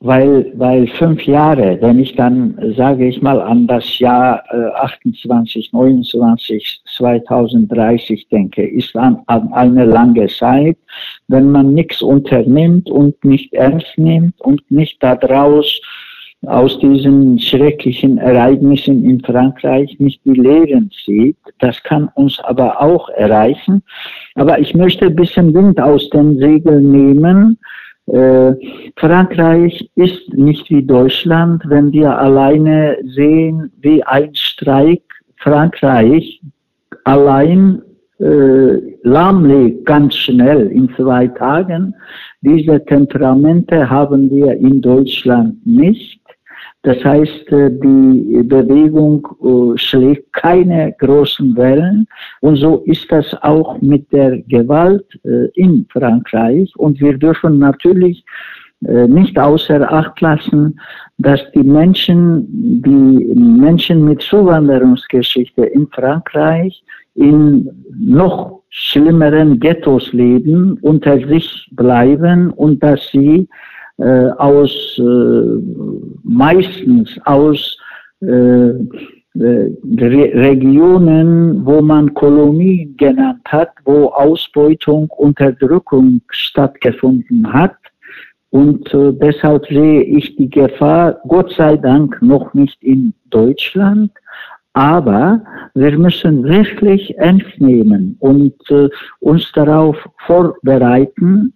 weil, 0.00 0.52
weil 0.54 0.86
fünf 0.86 1.22
Jahre, 1.22 1.78
wenn 1.80 1.98
ich 1.98 2.14
dann, 2.14 2.58
sage 2.76 3.08
ich 3.08 3.22
mal, 3.22 3.40
an 3.40 3.66
das 3.66 3.98
Jahr 3.98 4.42
äh, 4.50 4.66
28, 4.76 5.72
29, 5.72 6.82
2030 6.96 8.28
denke, 8.28 8.66
ist 8.66 8.94
an, 8.96 9.22
an 9.26 9.52
eine 9.54 9.86
lange 9.86 10.26
Zeit, 10.26 10.76
wenn 11.28 11.50
man 11.50 11.72
nichts 11.72 12.02
unternimmt 12.02 12.90
und 12.90 13.24
nicht 13.24 13.54
ernst 13.54 13.96
nimmt 13.96 14.38
und 14.42 14.70
nicht 14.70 15.02
daraus 15.02 15.80
aus 16.44 16.78
diesen 16.78 17.38
schrecklichen 17.38 18.18
Ereignissen 18.18 19.04
in 19.04 19.20
Frankreich 19.20 19.96
nicht 19.98 20.24
die 20.24 20.34
Lehren 20.34 20.90
zieht. 21.04 21.36
Das 21.58 21.82
kann 21.82 22.08
uns 22.14 22.38
aber 22.40 22.80
auch 22.80 23.08
erreichen. 23.10 23.82
Aber 24.34 24.58
ich 24.58 24.74
möchte 24.74 25.06
ein 25.06 25.16
bisschen 25.16 25.54
Wind 25.54 25.80
aus 25.80 26.08
den 26.10 26.38
Segeln 26.38 26.92
nehmen. 26.92 27.58
Äh, 28.06 28.54
Frankreich 28.96 29.90
ist 29.96 30.32
nicht 30.34 30.70
wie 30.70 30.82
Deutschland, 30.82 31.62
wenn 31.66 31.92
wir 31.92 32.16
alleine 32.16 32.98
sehen, 33.04 33.72
wie 33.80 34.02
ein 34.04 34.34
Streik 34.34 35.02
Frankreich 35.38 36.40
allein 37.04 37.82
äh, 38.20 38.78
lahmlegt, 39.02 39.84
ganz 39.84 40.14
schnell 40.14 40.68
in 40.68 40.88
zwei 40.96 41.26
Tagen. 41.28 41.94
Diese 42.40 42.84
Temperamente 42.84 43.90
haben 43.90 44.30
wir 44.30 44.52
in 44.54 44.80
Deutschland 44.80 45.66
nicht. 45.66 46.20
Das 46.82 47.02
heißt, 47.04 47.50
äh, 47.50 47.70
die 47.70 48.42
Bewegung 48.44 49.26
äh, 49.42 49.76
schlägt 49.76 50.32
keine 50.32 50.94
großen 50.98 51.56
Wellen. 51.56 52.06
Und 52.40 52.56
so 52.56 52.84
ist 52.86 53.10
das 53.10 53.26
auch 53.42 53.80
mit 53.80 54.12
der 54.12 54.38
Gewalt 54.42 55.04
äh, 55.24 55.46
in 55.54 55.84
Frankreich. 55.92 56.72
Und 56.76 57.00
wir 57.00 57.18
dürfen 57.18 57.58
natürlich 57.58 58.24
nicht 58.78 59.38
außer 59.38 59.90
Acht 59.90 60.20
lassen, 60.20 60.78
dass 61.16 61.40
die 61.52 61.62
Menschen, 61.62 62.82
die 62.82 63.34
Menschen 63.34 64.04
mit 64.04 64.20
Zuwanderungsgeschichte 64.20 65.64
in 65.64 65.88
Frankreich 65.88 66.84
in 67.14 67.70
noch 67.98 68.60
schlimmeren 68.68 69.58
Ghettos 69.58 70.12
leben, 70.12 70.78
unter 70.82 71.18
sich 71.26 71.70
bleiben 71.72 72.50
und 72.50 72.82
dass 72.82 73.00
sie 73.10 73.48
äh, 73.98 74.28
aus 74.38 74.98
äh, 74.98 75.60
meistens 76.22 77.18
aus 77.24 77.78
äh, 78.20 78.70
äh, 79.38 79.70
Re 80.00 80.30
Regionen, 80.34 81.64
wo 81.66 81.82
man 81.82 82.14
Kolonien 82.14 82.96
genannt 82.96 83.42
hat, 83.46 83.70
wo 83.84 84.08
Ausbeutung, 84.08 85.10
Unterdrückung 85.10 86.22
stattgefunden 86.28 87.52
hat. 87.52 87.76
Und 88.50 88.92
äh, 88.94 89.12
deshalb 89.12 89.66
sehe 89.66 90.02
ich 90.02 90.36
die 90.36 90.48
Gefahr, 90.48 91.20
Gott 91.28 91.52
sei 91.52 91.76
Dank, 91.76 92.20
noch 92.22 92.54
nicht 92.54 92.82
in 92.82 93.12
Deutschland. 93.28 94.10
Aber 94.72 95.42
wir 95.74 95.98
müssen 95.98 96.44
wirklich 96.44 97.16
ernst 97.18 97.58
nehmen 97.58 98.16
und 98.20 98.54
äh, 98.70 98.88
uns 99.20 99.50
darauf 99.52 99.96
vorbereiten, 100.26 101.52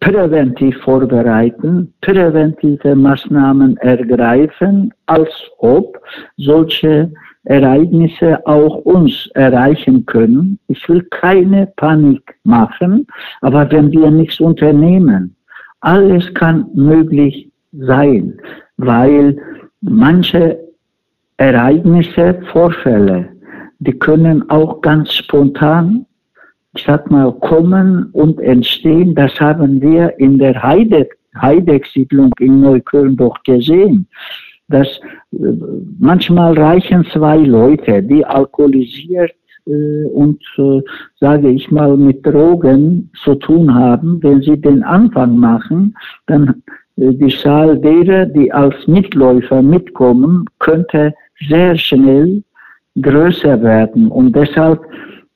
präventiv 0.00 0.76
vorbereiten, 0.78 1.92
präventive 2.00 2.94
Maßnahmen 2.94 3.76
ergreifen, 3.78 4.92
als 5.06 5.30
ob 5.58 5.98
solche 6.36 7.10
Ereignisse 7.44 8.46
auch 8.46 8.76
uns 8.84 9.28
erreichen 9.34 10.06
können. 10.06 10.58
Ich 10.68 10.88
will 10.88 11.02
keine 11.10 11.66
Panik 11.76 12.22
machen, 12.44 13.06
aber 13.40 13.70
wenn 13.72 13.90
wir 13.90 14.10
nichts 14.10 14.38
unternehmen, 14.40 15.34
alles 15.80 16.32
kann 16.34 16.66
möglich 16.74 17.50
sein, 17.72 18.38
weil 18.76 19.36
manche 19.80 20.58
Ereignisse, 21.36 22.40
Vorfälle, 22.52 23.28
die 23.80 23.98
können 23.98 24.48
auch 24.48 24.80
ganz 24.80 25.12
spontan 25.12 26.06
ich 26.74 26.84
sag 26.84 27.10
mal, 27.10 27.32
kommen 27.32 28.08
und 28.12 28.40
entstehen, 28.40 29.14
das 29.14 29.38
haben 29.40 29.80
wir 29.82 30.18
in 30.18 30.38
der 30.38 30.62
Heide, 30.62 31.08
Heideck-Siedlung 31.40 32.32
in 32.40 32.60
Neukölln 32.60 33.16
doch 33.16 33.42
gesehen. 33.42 34.06
dass 34.68 34.88
äh, 35.32 35.52
manchmal 35.98 36.58
reichen 36.58 37.04
zwei 37.12 37.36
Leute, 37.36 38.02
die 38.02 38.24
alkoholisiert 38.24 39.32
äh, 39.66 40.04
und, 40.06 40.40
äh, 40.56 40.80
sage 41.20 41.50
ich 41.50 41.70
mal, 41.70 41.96
mit 41.96 42.24
Drogen 42.26 43.10
zu 43.22 43.34
tun 43.34 43.74
haben. 43.74 44.22
Wenn 44.22 44.40
sie 44.42 44.58
den 44.60 44.82
Anfang 44.82 45.36
machen, 45.36 45.94
dann 46.26 46.62
äh, 46.96 47.12
die 47.12 47.36
Zahl 47.36 47.78
derer, 47.78 48.26
die 48.26 48.50
als 48.52 48.74
Mitläufer 48.86 49.62
mitkommen, 49.62 50.46
könnte 50.58 51.14
sehr 51.48 51.76
schnell 51.76 52.42
größer 53.00 53.62
werden. 53.62 54.08
Und 54.08 54.34
deshalb 54.34 54.80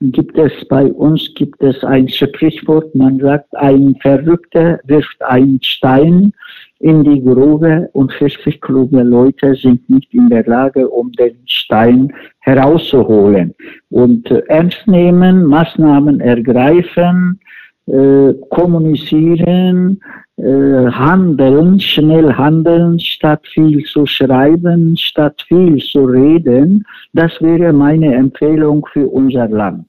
gibt 0.01 0.37
es 0.39 0.53
bei 0.69 0.87
uns 0.93 1.33
gibt 1.35 1.63
es 1.63 1.83
ein 1.83 2.09
Sprichwort, 2.09 2.95
man 2.95 3.19
sagt, 3.19 3.55
ein 3.57 3.97
Verrückter 4.03 4.79
wirft 4.85 5.23
einen 5.23 5.61
Stein 5.63 6.33
in 6.81 7.03
die 7.05 7.23
Grube 7.23 7.89
und 7.93 8.13
40 8.13 8.61
kluge 8.61 9.03
Leute 9.03 9.55
sind 9.55 9.89
nicht 9.89 10.13
in 10.13 10.29
der 10.29 10.45
Lage, 10.45 10.89
um 10.89 11.11
den 11.13 11.37
Stein 11.47 12.13
herauszuholen. 12.41 13.55
Und 13.91 14.31
äh, 14.31 14.43
ernst 14.49 14.87
nehmen, 14.87 15.45
Maßnahmen 15.45 16.21
ergreifen, 16.21 17.41
äh, 17.87 18.35
kommunizieren, 18.51 20.01
äh, 20.37 20.91
handeln, 20.91 21.81
schnell 21.81 22.33
handeln, 22.35 23.01
statt 23.01 23.41
viel 23.55 23.85
zu 23.85 24.07
schreiben, 24.07 24.97
statt 24.97 25.43
viel 25.49 25.79
zu 25.79 26.05
reden. 26.05 26.85
Das 27.13 27.33
wäre 27.41 27.73
meine 27.73 28.15
Empfehlung 28.15 28.87
für 28.93 29.07
unser 29.07 29.49
Land. 29.49 29.87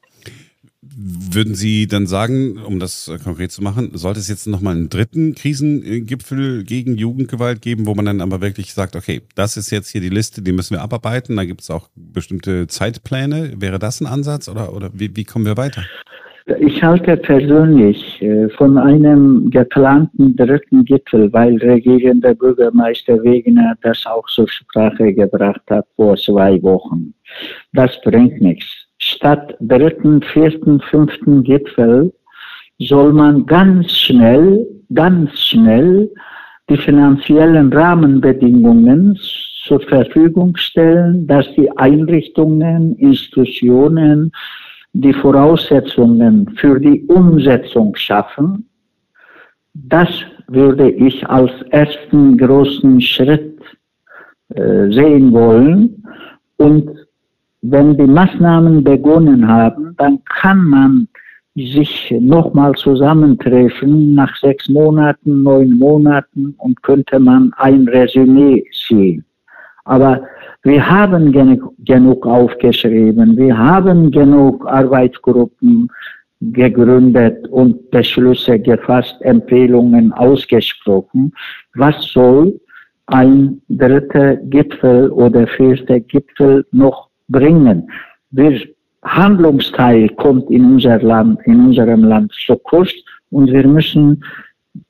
Würden 0.99 1.53
Sie 1.53 1.85
dann 1.85 2.07
sagen, 2.07 2.57
um 2.57 2.79
das 2.79 3.11
konkret 3.23 3.51
zu 3.51 3.61
machen, 3.61 3.91
sollte 3.93 4.19
es 4.19 4.29
jetzt 4.29 4.47
nochmal 4.47 4.75
einen 4.75 4.89
dritten 4.89 5.35
Krisengipfel 5.35 6.63
gegen 6.63 6.95
Jugendgewalt 6.97 7.61
geben, 7.61 7.85
wo 7.85 7.93
man 7.93 8.05
dann 8.05 8.21
aber 8.21 8.41
wirklich 8.41 8.73
sagt, 8.73 8.95
okay, 8.95 9.21
das 9.35 9.57
ist 9.57 9.69
jetzt 9.69 9.89
hier 9.89 10.01
die 10.01 10.09
Liste, 10.09 10.41
die 10.41 10.51
müssen 10.51 10.75
wir 10.75 10.81
abarbeiten, 10.81 11.35
da 11.35 11.45
gibt 11.45 11.61
es 11.61 11.69
auch 11.69 11.89
bestimmte 11.95 12.67
Zeitpläne. 12.67 13.53
Wäre 13.57 13.77
das 13.77 14.01
ein 14.01 14.07
Ansatz 14.07 14.49
oder, 14.49 14.73
oder 14.73 14.89
wie, 14.93 15.15
wie 15.15 15.23
kommen 15.23 15.45
wir 15.45 15.57
weiter? 15.57 15.83
Ich 16.59 16.81
halte 16.81 17.17
persönlich 17.17 18.21
äh, 18.21 18.47
von 18.49 18.77
einem 18.77 19.49
geplanten 19.49 20.35
dritten 20.35 20.85
Gipfel, 20.85 21.31
weil 21.33 21.57
regierender 21.57 22.33
Bürgermeister 22.33 23.21
Wegener 23.21 23.75
das 23.81 24.05
auch 24.05 24.25
zur 24.27 24.47
Sprache 24.47 25.13
gebracht 25.13 25.63
hat 25.69 25.85
vor 25.95 26.15
zwei 26.15 26.61
Wochen. 26.63 27.13
Das 27.73 27.99
bringt 28.01 28.41
nichts 28.41 28.87
statt 28.97 29.55
dritten, 29.59 30.21
vierten, 30.21 30.79
fünften 30.81 31.43
Gipfel 31.43 32.13
soll 32.79 33.13
man 33.13 33.45
ganz 33.45 33.91
schnell, 33.91 34.67
ganz 34.93 35.39
schnell 35.39 36.09
die 36.69 36.77
finanziellen 36.77 37.71
Rahmenbedingungen 37.73 39.17
zur 39.65 39.79
Verfügung 39.81 40.55
stellen, 40.57 41.25
dass 41.27 41.45
die 41.55 41.69
Einrichtungen, 41.77 42.95
Institutionen 42.97 44.31
die 44.93 45.13
Voraussetzungen 45.13 46.49
für 46.57 46.79
die 46.79 47.03
Umsetzung 47.07 47.95
schaffen. 47.95 48.67
Das 49.73 50.09
würde 50.47 50.89
ich 50.89 51.27
als 51.27 51.51
ersten 51.69 52.37
großen 52.37 52.99
Schritt 53.01 53.61
äh, 54.55 54.89
sehen 54.91 55.31
wollen. 55.33 56.03
Und 56.57 56.89
wenn 57.61 57.97
die 57.97 58.07
Maßnahmen 58.07 58.83
begonnen 58.83 59.47
haben, 59.47 59.95
dann 59.97 60.23
kann 60.25 60.63
man 60.63 61.07
sich 61.55 62.13
nochmal 62.19 62.73
zusammentreffen 62.75 64.13
nach 64.13 64.35
sechs 64.37 64.69
Monaten, 64.69 65.43
neun 65.43 65.77
Monaten 65.77 66.53
und 66.59 66.81
könnte 66.83 67.19
man 67.19 67.51
ein 67.57 67.87
Resümee 67.87 68.63
ziehen. 68.71 69.25
Aber 69.85 70.21
wir 70.67 70.85
haben 70.85 71.31
genug, 71.31 71.73
genug 71.79 72.25
aufgeschrieben, 72.25 73.37
wir 73.37 73.57
haben 73.57 74.11
genug 74.11 74.67
Arbeitsgruppen 74.67 75.89
gegründet 76.41 77.47
und 77.47 77.89
Beschlüsse 77.89 78.59
gefasst, 78.59 79.15
Empfehlungen 79.21 80.11
ausgesprochen. 80.13 81.33
Was 81.73 81.95
soll 82.11 82.59
ein 83.07 83.61
dritter 83.69 84.35
Gipfel 84.35 85.09
oder 85.11 85.47
vierter 85.47 85.99
Gipfel 86.01 86.65
noch 86.71 87.09
bringen. 87.29 87.89
Der 88.31 88.59
Handlungsteil 89.03 90.09
kommt 90.09 90.51
in 90.51 90.73
unser 90.73 91.01
Land, 91.01 91.39
in 91.45 91.67
unserem 91.67 92.03
Land 92.03 92.33
zu 92.45 92.57
kurz 92.57 92.91
und 93.31 93.49
wir 93.51 93.65
müssen 93.65 94.21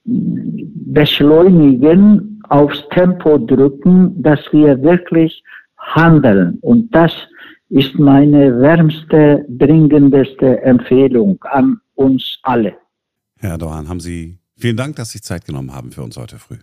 beschleunigen, 0.04 2.42
aufs 2.50 2.88
Tempo 2.90 3.38
drücken, 3.38 4.22
dass 4.24 4.40
wir 4.52 4.82
wirklich 4.82 5.44
handeln. 5.96 6.58
Und 6.62 6.94
das 6.94 7.12
ist 7.70 7.98
meine 8.00 8.60
wärmste, 8.60 9.46
dringendeste 9.50 10.62
Empfehlung 10.62 11.38
an 11.44 11.80
uns 11.96 12.40
alle. 12.44 12.76
Herr 13.38 13.58
Dohan, 13.58 13.90
haben 13.90 14.00
Sie 14.00 14.38
vielen 14.56 14.78
Dank, 14.78 14.96
dass 14.96 15.12
Sie 15.12 15.22
Zeit 15.22 15.46
genommen 15.46 15.74
haben 15.74 15.92
für 15.92 16.04
uns 16.04 16.18
heute 16.18 16.38
früh. 16.38 16.58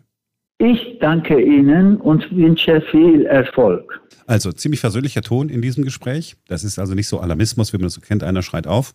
Ich 0.58 0.98
danke 1.00 1.40
Ihnen 1.40 1.96
und 1.96 2.30
wünsche 2.34 2.80
viel 2.90 3.26
Erfolg. 3.26 4.00
Also 4.26 4.52
ziemlich 4.52 4.80
versöhnlicher 4.80 5.22
Ton 5.22 5.48
in 5.48 5.60
diesem 5.60 5.84
Gespräch. 5.84 6.37
Das 6.48 6.64
ist 6.64 6.78
also 6.78 6.94
nicht 6.94 7.08
so 7.08 7.20
Alarmismus, 7.20 7.72
wie 7.72 7.78
man 7.78 7.84
das 7.84 7.94
so 7.94 8.00
kennt, 8.00 8.22
einer 8.22 8.42
schreit 8.42 8.66
auf. 8.66 8.94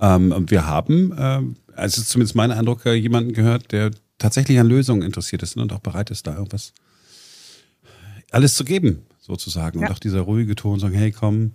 Ähm, 0.00 0.46
wir 0.48 0.66
haben, 0.66 1.12
äh, 1.16 1.40
es 1.76 1.98
ist 1.98 2.08
zumindest 2.08 2.34
mein 2.34 2.50
Eindruck, 2.50 2.86
äh, 2.86 2.94
jemanden 2.94 3.32
gehört, 3.32 3.72
der 3.72 3.90
tatsächlich 4.18 4.58
an 4.58 4.66
Lösungen 4.66 5.02
interessiert 5.02 5.42
ist 5.42 5.56
und 5.56 5.72
auch 5.72 5.80
bereit 5.80 6.10
ist, 6.10 6.26
da 6.26 6.34
irgendwas 6.34 6.72
alles 8.30 8.54
zu 8.54 8.64
geben, 8.64 9.06
sozusagen. 9.20 9.80
Ja. 9.80 9.86
Und 9.86 9.94
auch 9.94 9.98
dieser 9.98 10.20
ruhige 10.20 10.54
Ton 10.54 10.80
sagen, 10.80 10.94
hey 10.94 11.12
komm, 11.12 11.52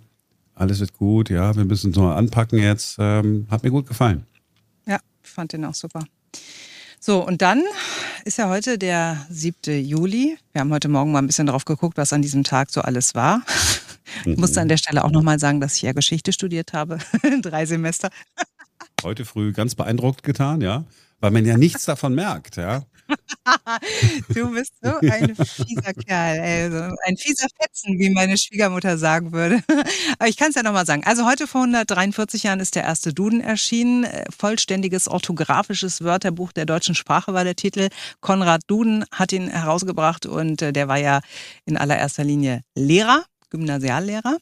alles 0.54 0.80
wird 0.80 0.92
gut, 0.94 1.30
ja, 1.30 1.54
wir 1.56 1.64
müssen 1.64 1.90
es 1.90 1.96
nur 1.96 2.14
anpacken 2.14 2.58
jetzt. 2.58 2.96
Ähm, 2.98 3.46
hat 3.50 3.62
mir 3.62 3.70
gut 3.70 3.86
gefallen. 3.86 4.26
Ja, 4.86 4.98
ich 5.22 5.30
fand 5.30 5.52
den 5.52 5.64
auch 5.64 5.74
super. 5.74 6.04
So, 7.00 7.26
und 7.26 7.42
dann 7.42 7.62
ist 8.24 8.38
ja 8.38 8.48
heute 8.48 8.78
der 8.78 9.26
7. 9.28 9.84
Juli. 9.84 10.38
Wir 10.52 10.60
haben 10.60 10.72
heute 10.72 10.88
Morgen 10.88 11.12
mal 11.12 11.18
ein 11.18 11.26
bisschen 11.26 11.46
drauf 11.46 11.66
geguckt, 11.66 11.98
was 11.98 12.12
an 12.14 12.22
diesem 12.22 12.44
Tag 12.44 12.70
so 12.70 12.80
alles 12.80 13.14
war. 13.14 13.42
Ich 14.24 14.36
musste 14.38 14.60
an 14.60 14.68
der 14.68 14.78
Stelle 14.78 15.04
auch 15.04 15.10
nochmal 15.10 15.38
sagen, 15.38 15.60
dass 15.60 15.76
ich 15.76 15.82
ja 15.82 15.92
Geschichte 15.92 16.32
studiert 16.32 16.72
habe. 16.72 16.98
Drei 17.42 17.66
Semester. 17.66 18.08
Heute 19.02 19.26
früh 19.26 19.52
ganz 19.52 19.74
beeindruckt 19.74 20.22
getan, 20.22 20.62
ja. 20.62 20.84
Weil 21.20 21.30
man 21.30 21.44
ja 21.44 21.56
nichts 21.56 21.84
davon 21.84 22.14
merkt, 22.14 22.56
ja. 22.56 22.82
du 24.34 24.50
bist 24.52 24.72
so 24.82 24.92
ein 25.00 25.34
fieser 25.36 25.92
Kerl, 25.92 26.40
also 26.40 26.96
ein 27.06 27.16
fieser 27.16 27.46
Fetzen, 27.60 27.98
wie 27.98 28.10
meine 28.10 28.36
Schwiegermutter 28.36 28.98
sagen 28.98 29.32
würde. 29.32 29.62
Aber 30.18 30.28
ich 30.28 30.36
kann 30.36 30.50
es 30.50 30.54
ja 30.54 30.62
nochmal 30.62 30.86
sagen. 30.86 31.04
Also 31.04 31.26
heute 31.26 31.46
vor 31.46 31.62
143 31.62 32.44
Jahren 32.44 32.60
ist 32.60 32.74
der 32.74 32.84
erste 32.84 33.12
Duden 33.12 33.40
erschienen. 33.40 34.06
Vollständiges 34.36 35.08
orthografisches 35.08 36.02
Wörterbuch 36.02 36.52
der 36.52 36.66
deutschen 36.66 36.94
Sprache 36.94 37.34
war 37.34 37.44
der 37.44 37.56
Titel. 37.56 37.88
Konrad 38.20 38.62
Duden 38.66 39.04
hat 39.10 39.32
ihn 39.32 39.48
herausgebracht 39.48 40.26
und 40.26 40.62
äh, 40.62 40.72
der 40.72 40.88
war 40.88 40.98
ja 40.98 41.20
in 41.66 41.76
allererster 41.76 42.24
Linie 42.24 42.62
Lehrer. 42.74 43.24
Gymnasiallehrer. 43.54 44.38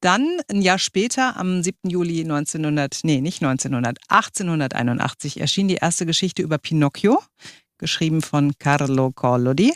Dann 0.00 0.40
ein 0.50 0.62
Jahr 0.62 0.78
später, 0.78 1.36
am 1.36 1.62
7. 1.62 1.90
Juli 1.90 2.20
1900, 2.20 3.00
nee, 3.02 3.20
nicht 3.20 3.42
1900, 3.42 3.98
1881 4.08 5.40
erschien 5.40 5.68
die 5.68 5.74
erste 5.76 6.06
Geschichte 6.06 6.42
über 6.42 6.58
Pinocchio 6.58 7.20
geschrieben 7.78 8.22
von 8.22 8.52
Carlo 8.58 9.12
Collodi. 9.12 9.74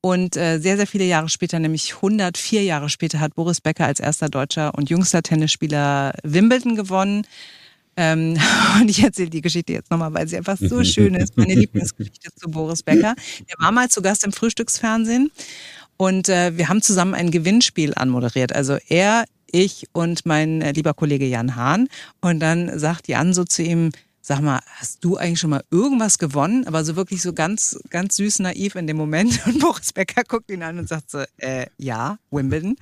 Und 0.00 0.36
äh, 0.36 0.58
sehr, 0.58 0.76
sehr 0.76 0.86
viele 0.86 1.04
Jahre 1.04 1.28
später, 1.28 1.58
nämlich 1.58 1.96
104 1.96 2.62
Jahre 2.62 2.88
später, 2.88 3.18
hat 3.18 3.34
Boris 3.34 3.60
Becker 3.60 3.86
als 3.86 3.98
erster 3.98 4.28
deutscher 4.28 4.74
und 4.74 4.88
jüngster 4.88 5.22
Tennisspieler 5.22 6.12
Wimbledon 6.22 6.76
gewonnen. 6.76 7.26
Ähm, 7.96 8.38
und 8.80 8.88
ich 8.88 9.02
erzähle 9.02 9.30
die 9.30 9.40
Geschichte 9.40 9.72
jetzt 9.72 9.90
nochmal, 9.90 10.14
weil 10.14 10.28
sie 10.28 10.36
einfach 10.36 10.56
so 10.58 10.84
schön 10.84 11.14
ist. 11.14 11.36
Meine 11.36 11.54
Lieblingsgeschichte 11.54 12.30
zu 12.34 12.48
Boris 12.48 12.84
Becker. 12.84 13.14
Der 13.48 13.56
war 13.58 13.72
mal 13.72 13.88
zu 13.88 14.00
Gast 14.02 14.24
im 14.24 14.32
Frühstücksfernsehen 14.32 15.32
und 16.00 16.30
äh, 16.30 16.56
wir 16.56 16.70
haben 16.70 16.80
zusammen 16.80 17.12
ein 17.12 17.30
Gewinnspiel 17.30 17.92
anmoderiert. 17.94 18.54
Also 18.54 18.78
er, 18.88 19.26
ich 19.50 19.84
und 19.92 20.24
mein 20.24 20.62
äh, 20.62 20.72
lieber 20.72 20.94
Kollege 20.94 21.26
Jan 21.26 21.56
Hahn. 21.56 21.88
Und 22.22 22.40
dann 22.40 22.78
sagt 22.78 23.06
Jan 23.06 23.34
so 23.34 23.44
zu 23.44 23.62
ihm, 23.62 23.90
sag 24.22 24.40
mal, 24.40 24.60
hast 24.76 25.04
du 25.04 25.18
eigentlich 25.18 25.40
schon 25.40 25.50
mal 25.50 25.62
irgendwas 25.70 26.16
gewonnen? 26.16 26.66
Aber 26.66 26.86
so 26.86 26.96
wirklich 26.96 27.20
so 27.20 27.34
ganz, 27.34 27.78
ganz 27.90 28.16
süß 28.16 28.38
naiv 28.38 28.76
in 28.76 28.86
dem 28.86 28.96
Moment. 28.96 29.42
Und 29.46 29.58
Boris 29.58 29.92
Becker 29.92 30.22
guckt 30.24 30.50
ihn 30.50 30.62
an 30.62 30.78
und 30.78 30.88
sagt 30.88 31.10
so, 31.10 31.22
äh, 31.36 31.66
ja, 31.76 32.16
Wimbledon. 32.30 32.76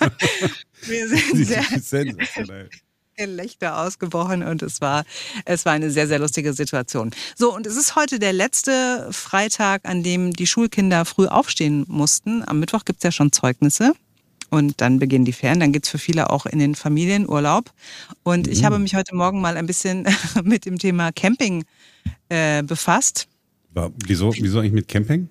Wir 0.80 1.08
sind 1.08 1.44
sehr. 1.44 2.68
Gelächter 3.16 3.80
ausgebrochen 3.80 4.42
und 4.42 4.62
es 4.62 4.80
war, 4.80 5.04
es 5.44 5.64
war 5.64 5.72
eine 5.72 5.90
sehr, 5.90 6.06
sehr 6.06 6.18
lustige 6.18 6.52
Situation. 6.52 7.10
So, 7.34 7.54
und 7.54 7.66
es 7.66 7.76
ist 7.76 7.96
heute 7.96 8.18
der 8.18 8.32
letzte 8.32 9.08
Freitag, 9.10 9.88
an 9.88 10.02
dem 10.02 10.32
die 10.32 10.46
Schulkinder 10.46 11.04
früh 11.04 11.26
aufstehen 11.26 11.84
mussten. 11.88 12.46
Am 12.46 12.60
Mittwoch 12.60 12.84
gibt 12.84 12.98
es 12.98 13.04
ja 13.04 13.12
schon 13.12 13.32
Zeugnisse. 13.32 13.92
Und 14.48 14.80
dann 14.80 15.00
beginnen 15.00 15.24
die 15.24 15.32
Ferien. 15.32 15.58
Dann 15.58 15.72
geht's 15.72 15.88
für 15.88 15.98
viele 15.98 16.30
auch 16.30 16.46
in 16.46 16.60
den 16.60 16.76
Familienurlaub. 16.76 17.72
Und 18.22 18.46
mhm. 18.46 18.52
ich 18.52 18.64
habe 18.64 18.78
mich 18.78 18.94
heute 18.94 19.16
Morgen 19.16 19.40
mal 19.40 19.56
ein 19.56 19.66
bisschen 19.66 20.06
mit 20.44 20.66
dem 20.66 20.78
Thema 20.78 21.10
Camping 21.10 21.64
äh, 22.28 22.62
befasst. 22.62 23.26
Wieso, 24.06 24.32
wieso 24.34 24.60
eigentlich 24.60 24.72
mit 24.72 24.88
Camping? 24.88 25.28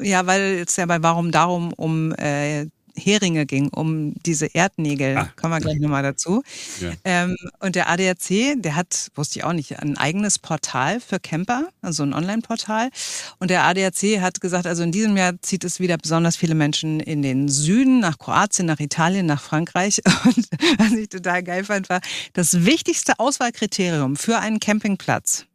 Ja, 0.00 0.26
weil 0.26 0.64
es 0.66 0.76
ja 0.76 0.86
bei 0.86 1.02
Warum 1.02 1.30
darum 1.30 1.72
um 1.74 2.12
äh, 2.14 2.66
Heringe 2.96 3.46
ging, 3.46 3.68
um 3.68 4.14
diese 4.24 4.46
Erdnägel. 4.54 5.16
Ah. 5.16 5.28
Kommen 5.36 5.52
wir 5.52 5.60
gleich 5.60 5.78
nochmal 5.78 6.02
dazu. 6.02 6.42
Ja. 6.80 6.92
Ähm, 7.04 7.36
und 7.60 7.74
der 7.74 7.88
ADAC, 7.88 8.54
der 8.56 8.76
hat, 8.76 9.10
wusste 9.14 9.38
ich 9.38 9.44
auch 9.44 9.52
nicht, 9.52 9.78
ein 9.80 9.96
eigenes 9.96 10.38
Portal 10.38 11.00
für 11.00 11.18
Camper, 11.18 11.68
also 11.82 12.02
ein 12.02 12.14
Online-Portal. 12.14 12.90
Und 13.38 13.50
der 13.50 13.64
ADAC 13.64 14.20
hat 14.20 14.40
gesagt, 14.40 14.66
also 14.66 14.82
in 14.82 14.92
diesem 14.92 15.16
Jahr 15.16 15.32
zieht 15.42 15.64
es 15.64 15.80
wieder 15.80 15.98
besonders 15.98 16.36
viele 16.36 16.54
Menschen 16.54 17.00
in 17.00 17.22
den 17.22 17.48
Süden, 17.48 18.00
nach 18.00 18.18
Kroatien, 18.18 18.66
nach 18.66 18.80
Italien, 18.80 19.26
nach 19.26 19.40
Frankreich. 19.40 20.00
Und 20.24 20.48
was 20.78 20.92
ich 20.92 21.08
total 21.08 21.42
geil 21.42 21.64
fand, 21.64 21.88
war 21.88 22.00
das 22.32 22.64
wichtigste 22.64 23.18
Auswahlkriterium 23.18 24.16
für 24.16 24.38
einen 24.38 24.60
Campingplatz 24.60 25.46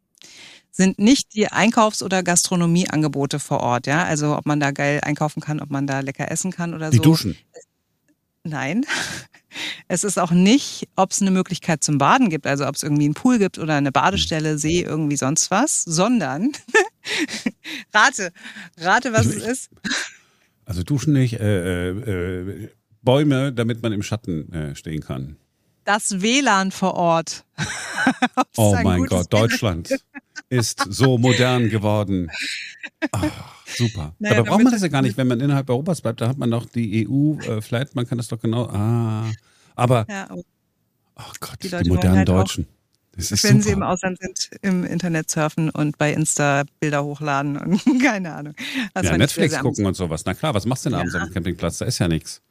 sind 0.79 0.97
nicht 0.97 1.35
die 1.35 1.49
Einkaufs- 1.49 2.01
oder 2.01 2.23
Gastronomieangebote 2.23 3.39
vor 3.39 3.59
Ort, 3.59 3.85
ja. 3.85 4.05
Also 4.05 4.37
ob 4.37 4.45
man 4.45 4.61
da 4.61 4.71
geil 4.71 5.01
einkaufen 5.03 5.41
kann, 5.41 5.59
ob 5.59 5.69
man 5.69 5.85
da 5.87 5.99
lecker 5.99 6.31
essen 6.31 6.51
kann 6.51 6.73
oder 6.73 6.89
die 6.89 6.97
so. 6.97 7.03
Die 7.03 7.09
Duschen. 7.09 7.37
Nein. 8.43 8.85
Es 9.87 10.03
ist 10.03 10.19
auch 10.19 10.29
nicht, 10.29 10.87
ob 10.95 11.09
es 11.09 11.21
eine 11.21 11.31
Möglichkeit 11.31 11.83
zum 11.83 11.97
Baden 11.97 12.29
gibt, 12.29 12.45
also 12.45 12.67
ob 12.67 12.75
es 12.75 12.83
irgendwie 12.83 13.05
einen 13.05 13.15
Pool 13.15 13.39
gibt 13.39 13.57
oder 13.57 13.73
eine 13.73 13.91
Badestelle, 13.91 14.59
See, 14.59 14.81
irgendwie 14.81 15.17
sonst 15.17 15.49
was, 15.49 15.83
sondern 15.83 16.51
rate, 17.93 18.31
rate, 18.77 19.11
was 19.11 19.25
ich, 19.25 19.37
es 19.37 19.43
ist. 19.43 19.71
Also 20.65 20.83
Duschen 20.83 21.13
nicht, 21.13 21.39
äh, 21.39 21.89
äh, 21.89 22.65
äh, 22.65 22.69
Bäume, 23.01 23.51
damit 23.51 23.81
man 23.81 23.91
im 23.91 24.03
Schatten 24.03 24.53
äh, 24.53 24.75
stehen 24.75 25.01
kann. 25.01 25.37
Das 25.85 26.21
WLAN 26.21 26.71
vor 26.71 26.93
Ort. 26.93 27.45
oh 28.57 28.77
mein 28.83 29.05
Gott, 29.05 29.31
Deutschland 29.31 29.89
ist 30.49 30.85
so 30.89 31.17
modern 31.17 31.69
geworden. 31.69 32.29
Oh, 33.11 33.19
super. 33.65 34.15
Naja, 34.19 34.35
Dabei 34.35 34.49
braucht 34.49 34.63
man 34.63 34.73
das 34.73 34.81
ja 34.81 34.87
gar 34.87 35.01
nicht, 35.01 35.17
wenn 35.17 35.27
man 35.27 35.39
innerhalb 35.39 35.69
Europas 35.69 36.01
bleibt. 36.01 36.21
Da 36.21 36.27
hat 36.27 36.37
man 36.37 36.51
doch 36.51 36.65
die 36.65 37.07
EU-Flight, 37.07 37.87
äh, 37.87 37.91
man 37.93 38.07
kann 38.07 38.17
das 38.17 38.27
doch 38.27 38.39
genau. 38.39 38.67
Ah, 38.67 39.31
aber. 39.75 40.05
Ja, 40.09 40.27
oh 40.31 40.43
Gott, 41.39 41.57
die, 41.63 41.69
die 41.69 41.89
modernen 41.89 42.19
halt 42.19 42.29
Deutschen. 42.29 42.67
Ist 43.19 43.43
wenn 43.43 43.57
super. 43.57 43.63
sie 43.63 43.71
im 43.71 43.83
Ausland 43.83 44.17
sind, 44.19 44.49
im 44.61 44.85
Internet 44.85 45.29
surfen 45.29 45.69
und 45.69 45.97
bei 45.97 46.13
Insta 46.13 46.63
Bilder 46.79 47.03
hochladen 47.03 47.57
und 47.57 47.83
keine 48.01 48.33
Ahnung. 48.33 48.53
Das 48.93 49.05
ja, 49.05 49.17
Netflix 49.17 49.59
gucken 49.59 49.85
und 49.85 49.95
sowas. 49.95 50.23
Na 50.25 50.33
klar, 50.33 50.53
was 50.53 50.65
machst 50.65 50.85
du 50.85 50.89
denn 50.89 50.99
abends 50.99 51.13
ja. 51.13 51.21
am 51.21 51.31
Campingplatz? 51.31 51.79
Da 51.79 51.85
ist 51.85 51.99
ja 51.99 52.07
nichts. 52.07 52.41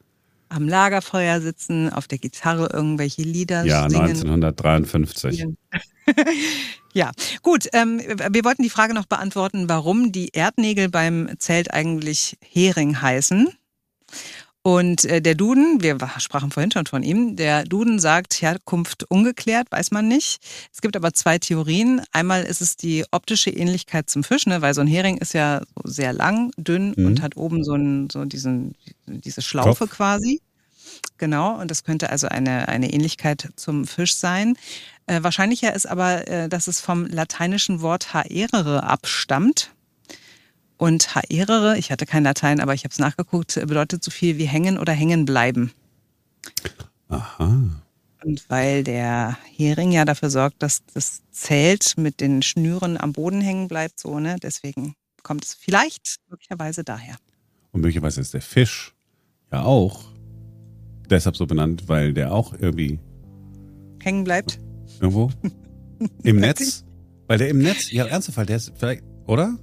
Am 0.49 0.67
Lagerfeuer 0.67 1.41
sitzen, 1.41 1.93
auf 1.93 2.07
der 2.07 2.17
Gitarre 2.17 2.69
irgendwelche 2.73 3.21
Lieder 3.21 3.63
ja, 3.63 3.89
singen. 3.89 4.07
Ja, 4.07 4.33
1953. 4.33 5.45
Ja, 6.93 7.11
gut. 7.43 7.67
Ähm, 7.73 7.99
wir 7.99 8.43
wollten 8.43 8.63
die 8.63 8.69
Frage 8.69 8.93
noch 8.93 9.05
beantworten, 9.05 9.69
warum 9.69 10.11
die 10.11 10.29
Erdnägel 10.33 10.89
beim 10.89 11.29
Zelt 11.37 11.71
eigentlich 11.71 12.37
Hering 12.41 12.99
heißen. 13.01 13.49
Und 14.61 15.05
äh, 15.05 15.21
der 15.21 15.35
Duden, 15.35 15.81
wir 15.81 15.97
sprachen 16.17 16.51
vorhin 16.51 16.71
schon 16.71 16.85
von 16.85 17.01
ihm, 17.01 17.37
der 17.37 17.63
Duden 17.63 17.99
sagt 17.99 18.41
Herkunft 18.41 19.05
ungeklärt, 19.09 19.71
weiß 19.71 19.91
man 19.91 20.07
nicht. 20.07 20.41
Es 20.73 20.81
gibt 20.81 20.97
aber 20.97 21.13
zwei 21.13 21.39
Theorien. 21.39 22.01
Einmal 22.11 22.43
ist 22.43 22.61
es 22.61 22.75
die 22.75 23.05
optische 23.11 23.49
Ähnlichkeit 23.49 24.09
zum 24.09 24.23
Fisch, 24.23 24.45
ne? 24.47 24.61
weil 24.61 24.73
so 24.73 24.81
ein 24.81 24.87
Hering 24.87 25.17
ist 25.17 25.33
ja 25.33 25.61
so 25.75 25.89
sehr 25.89 26.11
lang, 26.11 26.51
dünn 26.57 26.93
mhm. 26.97 27.05
und 27.05 27.21
hat 27.21 27.37
oben 27.37 27.63
so, 27.63 27.73
einen, 27.73 28.09
so 28.09 28.25
diesen, 28.25 28.75
diese 29.07 29.41
Schlaufe 29.41 29.87
Kopf. 29.87 29.97
quasi. 29.97 30.41
Genau, 31.17 31.59
und 31.59 31.71
das 31.71 31.83
könnte 31.83 32.09
also 32.09 32.27
eine, 32.27 32.67
eine 32.67 32.91
Ähnlichkeit 32.91 33.49
zum 33.55 33.85
Fisch 33.85 34.15
sein. 34.15 34.55
Äh, 35.05 35.23
wahrscheinlicher 35.23 35.73
ist 35.73 35.85
aber, 35.85 36.27
äh, 36.27 36.49
dass 36.49 36.67
es 36.67 36.81
vom 36.81 37.05
lateinischen 37.05 37.81
Wort 37.81 38.13
haerere 38.13 38.83
abstammt. 38.83 39.71
Und 40.79 41.13
haerere, 41.13 41.77
ich 41.77 41.91
hatte 41.91 42.05
kein 42.05 42.23
Latein, 42.23 42.61
aber 42.61 42.73
ich 42.73 42.85
habe 42.85 42.93
es 42.93 42.99
nachgeguckt, 42.99 43.55
bedeutet 43.55 44.01
so 44.01 44.11
viel 44.11 44.37
wie 44.37 44.45
hängen 44.45 44.77
oder 44.77 44.93
hängen 44.93 45.25
bleiben. 45.25 45.73
Aha. 47.09 47.63
Und 48.23 48.49
weil 48.49 48.85
der 48.85 49.37
Hering 49.57 49.91
ja 49.91 50.05
dafür 50.05 50.29
sorgt, 50.29 50.63
dass 50.63 50.81
das 50.93 51.21
Zelt 51.31 51.97
mit 51.97 52.21
den 52.21 52.41
Schnüren 52.41 52.97
am 52.97 53.11
Boden 53.11 53.41
hängen 53.41 53.67
bleibt, 53.67 53.99
so, 53.99 54.19
ne? 54.19 54.37
Deswegen 54.41 54.95
kommt 55.21 55.43
es 55.43 55.53
vielleicht 55.53 56.15
möglicherweise 56.29 56.85
daher. 56.85 57.17
Und 57.71 57.81
möglicherweise 57.81 58.21
ist 58.21 58.33
der 58.33 58.41
Fisch 58.41 58.93
ja 59.51 59.63
auch 59.63 60.05
deshalb 61.09 61.35
so 61.35 61.45
benannt, 61.45 61.89
weil 61.89 62.13
der 62.13 62.31
auch 62.31 62.53
irgendwie 62.57 62.99
hängen 64.01 64.23
bleibt. 64.23 64.61
Irgendwo? 65.01 65.29
Im 66.23 66.37
Netz? 66.37 66.85
Weil 67.27 67.37
der 67.37 67.49
im 67.49 67.59
Netz, 67.59 67.91
ja, 67.91 68.05
ernsthaft, 68.05 68.47
der 68.47 68.55
ist 68.55 68.71
vielleicht, 68.77 69.03
oder? 69.27 69.59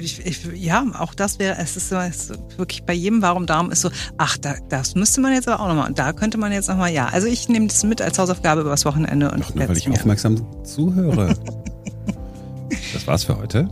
Ich, 0.00 0.24
ich, 0.24 0.44
ja, 0.54 0.84
auch 0.98 1.12
das 1.12 1.38
wäre, 1.38 1.58
es 1.58 1.76
ist 1.76 1.88
so, 1.88 1.96
es 1.96 2.30
ist 2.30 2.58
wirklich 2.58 2.84
bei 2.84 2.92
jedem 2.92 3.20
Warum 3.20 3.46
Darum 3.46 3.70
ist 3.70 3.80
so, 3.80 3.90
ach, 4.16 4.38
da, 4.38 4.54
das 4.68 4.94
müsste 4.94 5.20
man 5.20 5.32
jetzt 5.32 5.48
aber 5.48 5.62
auch 5.62 5.68
nochmal, 5.68 5.88
und 5.88 5.98
da 5.98 6.12
könnte 6.12 6.38
man 6.38 6.52
jetzt 6.52 6.68
nochmal, 6.68 6.92
ja. 6.92 7.06
Also 7.06 7.26
ich 7.26 7.48
nehme 7.48 7.66
das 7.66 7.82
mit 7.82 8.00
als 8.00 8.18
Hausaufgabe 8.18 8.60
übers 8.60 8.84
Wochenende 8.84 9.30
und. 9.30 9.40
Doch 9.40 9.54
nur, 9.54 9.68
weil 9.68 9.76
ich 9.76 9.90
aufmerksam 9.90 10.64
zuhöre. 10.64 11.36
das 12.92 13.06
war's 13.06 13.24
für 13.24 13.38
heute. 13.38 13.68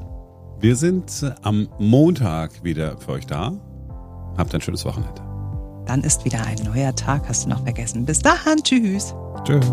Wir 0.58 0.74
sind 0.74 1.32
am 1.42 1.68
Montag 1.78 2.64
wieder 2.64 2.96
für 2.98 3.12
euch 3.12 3.26
da. 3.26 3.52
Habt 4.36 4.54
ein 4.54 4.60
schönes 4.60 4.84
Wochenende. 4.84 5.22
Dann 5.86 6.02
ist 6.02 6.24
wieder 6.24 6.44
ein 6.44 6.58
neuer 6.64 6.94
Tag, 6.94 7.28
hast 7.28 7.44
du 7.44 7.50
noch 7.50 7.62
vergessen. 7.62 8.04
Bis 8.04 8.18
dahin, 8.20 8.62
tschüss. 8.62 9.14
Tschüss. 9.44 9.72